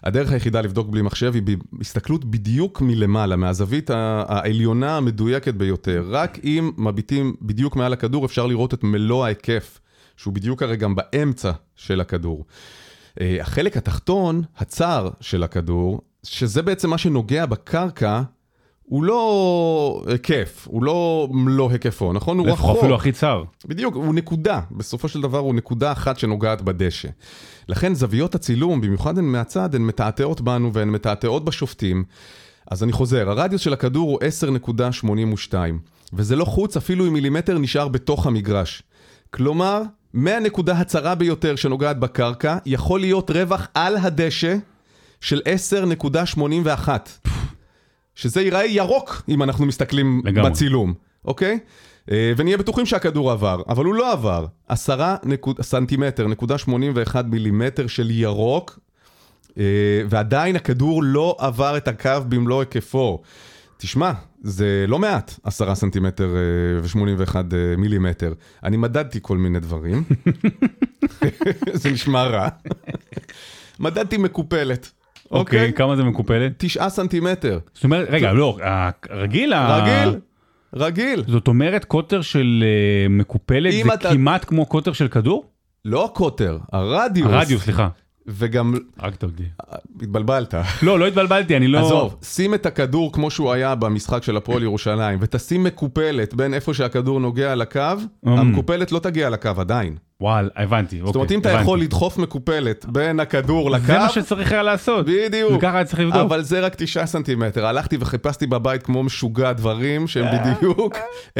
הדרך 0.04 0.32
היחידה 0.32 0.62
לבדוק 0.62 0.88
בלי 0.88 1.02
מחשב 1.02 1.34
היא 1.34 1.58
בהסתכלות 1.72 2.26
בדיוק 2.26 2.82
מלמעלה, 2.82 3.36
מהזווית 3.36 3.90
העליונה 3.90 4.98
המדויקת 4.98 5.54
ביותר. 5.54 6.06
רק 6.10 6.40
אם 6.44 6.72
מביטים 6.78 7.36
בדיוק 7.42 7.76
מעל 7.76 7.94
הכדור 7.94 8.26
אפשר 8.26 8.48
לראות 8.48 8.74
את 8.74 8.84
מלוא 8.84 9.26
ההיקף, 9.26 9.80
שהוא 10.18 10.34
בדיוק 10.34 10.64
הרי 10.64 10.78
גם 10.78 10.96
באמצע 10.96 11.52
של 11.76 12.02
הכדור. 12.02 12.46
אה, 13.22 13.38
החלק 13.42 13.78
התחתון, 13.78 14.42
הצר 14.58 15.10
של 15.22 15.44
הכדור, 15.44 16.02
שזה 16.24 16.62
בעצם 16.62 16.90
מה 16.90 16.98
שנוגע 16.98 17.46
בקרקע, 17.46 18.22
הוא 18.90 19.04
לא 19.04 20.04
היקף, 20.08 20.68
הוא 20.70 20.84
לא 20.84 21.28
מלוא 21.32 21.72
היקפו, 21.72 22.14
נכון? 22.14 22.40
הוא 22.40 22.48
רחוק. 22.48 22.78
אפילו 22.78 22.96
הכי 22.96 23.12
צר. 23.12 23.44
בדיוק, 23.66 23.96
הוא 23.96 24.14
נקודה. 24.14 24.62
בסופו 24.72 25.08
של 25.08 25.22
דבר 25.22 25.38
הוא 25.38 25.56
נקודה 25.56 25.92
אחת 25.92 26.20
שנוגעת 26.20 26.62
בדשא. 26.62 27.10
לכן 27.70 27.96
זוויות 27.96 28.36
הצילום, 28.36 28.82
במיוחד 28.82 29.18
הן 29.18 29.26
מהצד, 29.26 29.76
הן 29.76 29.82
מתעתעות 29.82 30.42
בנו 30.42 30.74
והן 30.74 30.90
מתעתעות 30.90 31.46
בשופטים. 31.46 32.04
אז 32.72 32.84
אני 32.84 32.92
חוזר, 32.92 33.30
הרדיוס 33.30 33.62
של 33.62 33.74
הכדור 33.74 34.10
הוא 34.10 34.20
10.82, 35.50 35.54
וזה 36.14 36.36
לא 36.36 36.46
חוץ 36.46 36.78
אפילו 36.78 37.08
אם 37.08 37.14
מילימטר 37.14 37.58
נשאר 37.58 37.88
בתוך 37.88 38.28
המגרש. 38.28 38.84
כלומר, 39.30 39.82
מהנקודה 40.14 40.80
הצרה 40.80 41.16
ביותר 41.16 41.56
שנוגעת 41.56 42.00
בקרקע, 42.00 42.58
יכול 42.66 43.00
להיות 43.00 43.32
רווח 43.32 43.68
על 43.74 43.98
הדשא 43.98 44.56
של 45.22 45.42
10.81. 46.46 46.90
שזה 48.18 48.42
ייראה 48.42 48.66
ירוק 48.66 49.22
אם 49.30 49.44
אנחנו 49.44 49.66
מסתכלים 49.66 50.22
לגמרי. 50.26 50.50
בצילום, 50.50 50.94
אוקיי? 51.26 51.60
אה, 52.12 52.34
ונהיה 52.38 52.58
בטוחים 52.58 52.86
שהכדור 52.86 53.32
עבר, 53.32 53.62
אבל 53.70 53.86
הוא 53.86 53.96
לא 53.96 54.12
עבר. 54.12 54.46
עשרה 54.68 55.16
נקוד, 55.24 55.62
סנטימטר, 55.62 56.28
נקודה 56.28 56.58
81 56.58 57.26
מילימטר 57.26 57.88
של 57.88 58.12
ירוק, 58.12 58.80
אה, 59.58 59.64
ועדיין 60.10 60.56
הכדור 60.56 61.04
לא 61.04 61.36
עבר 61.40 61.78
את 61.78 61.88
הקו 61.88 62.10
במלוא 62.30 62.60
היקפו. 62.60 63.22
תשמע, 63.78 64.12
זה 64.42 64.86
לא 64.88 65.00
מעט, 65.00 65.34
עשרה 65.44 65.76
סנטימטר 65.76 66.30
אה, 66.36 66.82
ו-81 66.82 67.36
מילימטר. 67.78 68.34
אני 68.64 68.78
מדדתי 68.78 69.20
כל 69.22 69.38
מיני 69.38 69.60
דברים, 69.60 70.04
זה 71.74 71.92
נשמע 71.92 72.24
רע. 72.24 72.48
מדדתי 73.80 74.18
מקופלת. 74.18 74.92
אוקיי, 75.32 75.60
אוקיי, 75.60 75.74
כמה 75.74 75.96
זה 75.96 76.04
מקופלת? 76.04 76.52
תשעה 76.58 76.90
סנטימטר. 76.90 77.60
זאת 77.74 77.84
אומרת, 77.84 78.08
רגע, 78.10 78.34
לא, 78.34 78.58
הרגיל... 79.10 79.54
רגיל, 79.54 80.20
רגיל. 80.76 81.24
זאת 81.28 81.48
אומרת, 81.48 81.86
קוטר 81.86 82.22
של 82.22 82.64
אה, 82.64 83.10
מקופלת 83.10 83.74
זה 83.74 84.10
כמעט 84.10 84.46
כמו 84.46 84.66
קוטר 84.66 84.94
של 84.94 85.08
כדור? 85.08 85.46
לא 85.86 86.06
הקוטר, 86.06 86.58
הרדיוס. 86.72 87.32
הרדיוס, 87.32 87.64
סליחה. 87.64 87.88
וגם... 88.28 88.74
הרגת 88.98 89.24
אותי. 89.24 89.44
התבלבלת. 90.02 90.54
לא, 90.82 91.00
לא 91.00 91.08
התבלבלתי, 91.08 91.58
אני 91.58 91.68
לא... 91.68 91.80
עזוב, 91.80 92.16
שים 92.22 92.54
את 92.54 92.66
הכדור 92.66 93.14
כמו 93.14 93.32
שהוא 93.32 93.52
היה 93.52 93.76
במשחק 93.76 94.24
של 94.24 94.38
הפועל 94.38 94.64
ירושלים, 94.64 95.20
ותשים 95.22 95.64
מקופלת 95.64 96.34
בין 96.34 96.54
איפה 96.54 96.74
שהכדור 96.74 97.20
נוגע 97.20 97.56
לקו, 97.56 97.80
mm. 97.80 98.30
המקופלת 98.30 98.92
לא 98.92 99.00
תגיע 99.00 99.30
לקו 99.30 99.52
עדיין. 99.58 99.96
וואל, 100.22 100.50
הבנתי, 100.56 100.96
אוקיי. 100.96 101.08
זאת 101.08 101.16
אומרת, 101.16 101.32
אם 101.32 101.40
אתה 101.40 101.50
יכול 101.50 101.82
לדחוף 101.82 102.18
מקופלת 102.18 102.86
בין 102.86 103.20
הכדור 103.20 103.72
לקו... 103.72 103.86
זה 103.86 103.98
מה 104.00 104.10
שצריך 104.10 104.52
היה 104.52 104.64
לעשות. 104.64 105.06
בדיוק. 105.06 105.52
וככה 105.58 105.76
היה 105.76 105.86
צריך 105.86 106.00
לבדוק. 106.00 106.22
אבל 106.22 106.42
זה 106.42 106.60
רק 106.60 106.76
תשעה 106.76 107.06
סנטימטר. 107.06 107.66
הלכתי 107.66 107.98
וחיפשתי 108.00 108.48
בבית 108.48 108.84
כמו 108.84 109.04
משוגע 109.04 109.54
דברים 109.54 110.08
שהם 110.08 110.26
בדיוק 110.40 110.96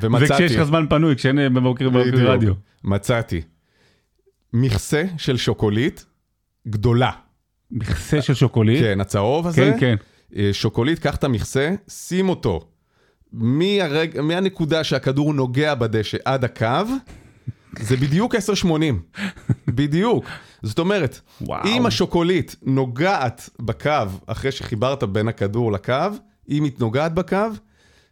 ומצאתי... 0.00 0.32
וכשיש 0.32 0.56
לך 0.56 0.62
זמן 0.62 0.86
פנוי, 0.88 1.16
כשאין 1.16 1.38
אה, 1.38 1.48
בבוקר 1.48 1.88
ברדיו. 1.90 2.52
מצאתי. 2.84 3.40
מכסה 4.54 5.04
של 5.16 5.36
שוקולית 5.36 6.04
גדולה. 6.68 7.10
מכסה 7.70 8.22
של 8.22 8.34
שוקולית? 8.34 8.80
כן, 8.80 9.00
הצהוב 9.00 9.46
הזה. 9.46 9.60
כן, 9.60 9.80
כן. 9.80 9.96
אה, 10.36 10.50
שוקולית, 10.52 10.98
קח 10.98 11.14
את 11.16 11.24
המכסה, 11.24 11.74
שים 11.88 12.28
אותו 12.28 12.60
מהרג... 13.32 14.20
מהנקודה 14.20 14.84
שהכדור 14.84 15.34
נוגע 15.34 15.74
בדשא 15.74 16.18
עד 16.24 16.44
הקו, 16.44 16.66
זה 17.80 17.96
בדיוק 17.96 18.34
10.80. 18.34 18.68
בדיוק. 19.68 20.24
זאת 20.62 20.78
אומרת, 20.78 21.20
וואו. 21.40 21.64
אם 21.64 21.86
השוקולית 21.86 22.56
נוגעת 22.62 23.50
בקו 23.60 23.90
אחרי 24.26 24.52
שחיברת 24.52 25.04
בין 25.04 25.28
הכדור 25.28 25.72
לקו, 25.72 25.94
אם 26.48 26.64
היא 26.64 26.72
נוגעת 26.78 27.14
בקו, 27.14 27.46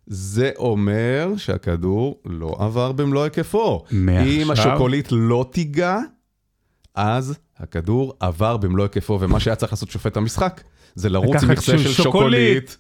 זה 0.07 0.51
אומר 0.57 1.33
שהכדור 1.37 2.21
לא 2.25 2.57
עבר 2.59 2.93
במלוא 2.93 3.25
היקפו. 3.25 3.85
מעכשיו? 3.91 4.33
אם 4.33 4.51
השוקולית 4.51 5.09
לא 5.11 5.47
תיגע, 5.53 5.99
אז 6.95 7.39
הכדור 7.59 8.15
עבר 8.21 8.57
במלוא 8.57 8.85
היקפו, 8.85 9.19
ומה 9.21 9.41
שהיה 9.41 9.57
צריך 9.57 9.73
לעשות 9.73 9.91
שופט 9.91 10.17
המשחק, 10.17 10.61
זה 10.95 11.09
לרוץ 11.09 11.43
עם 11.43 11.51
מכסה 11.51 11.79
של 11.79 11.79
שוקולית. 11.79 11.97
שוקולית. 11.97 12.79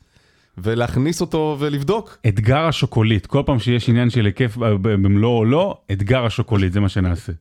ולהכניס 0.58 1.20
אותו 1.20 1.56
ולבדוק. 1.60 2.18
אתגר 2.28 2.66
השוקולית, 2.66 3.26
כל 3.26 3.42
פעם 3.46 3.58
שיש 3.58 3.88
עניין 3.88 4.10
של 4.10 4.26
היקף 4.26 4.56
במלוא 4.56 5.38
או 5.38 5.44
לא, 5.44 5.78
אתגר 5.92 6.26
השוקולית, 6.26 6.72
זה 6.72 6.80
מה 6.80 6.88
שנעשה. 6.88 7.32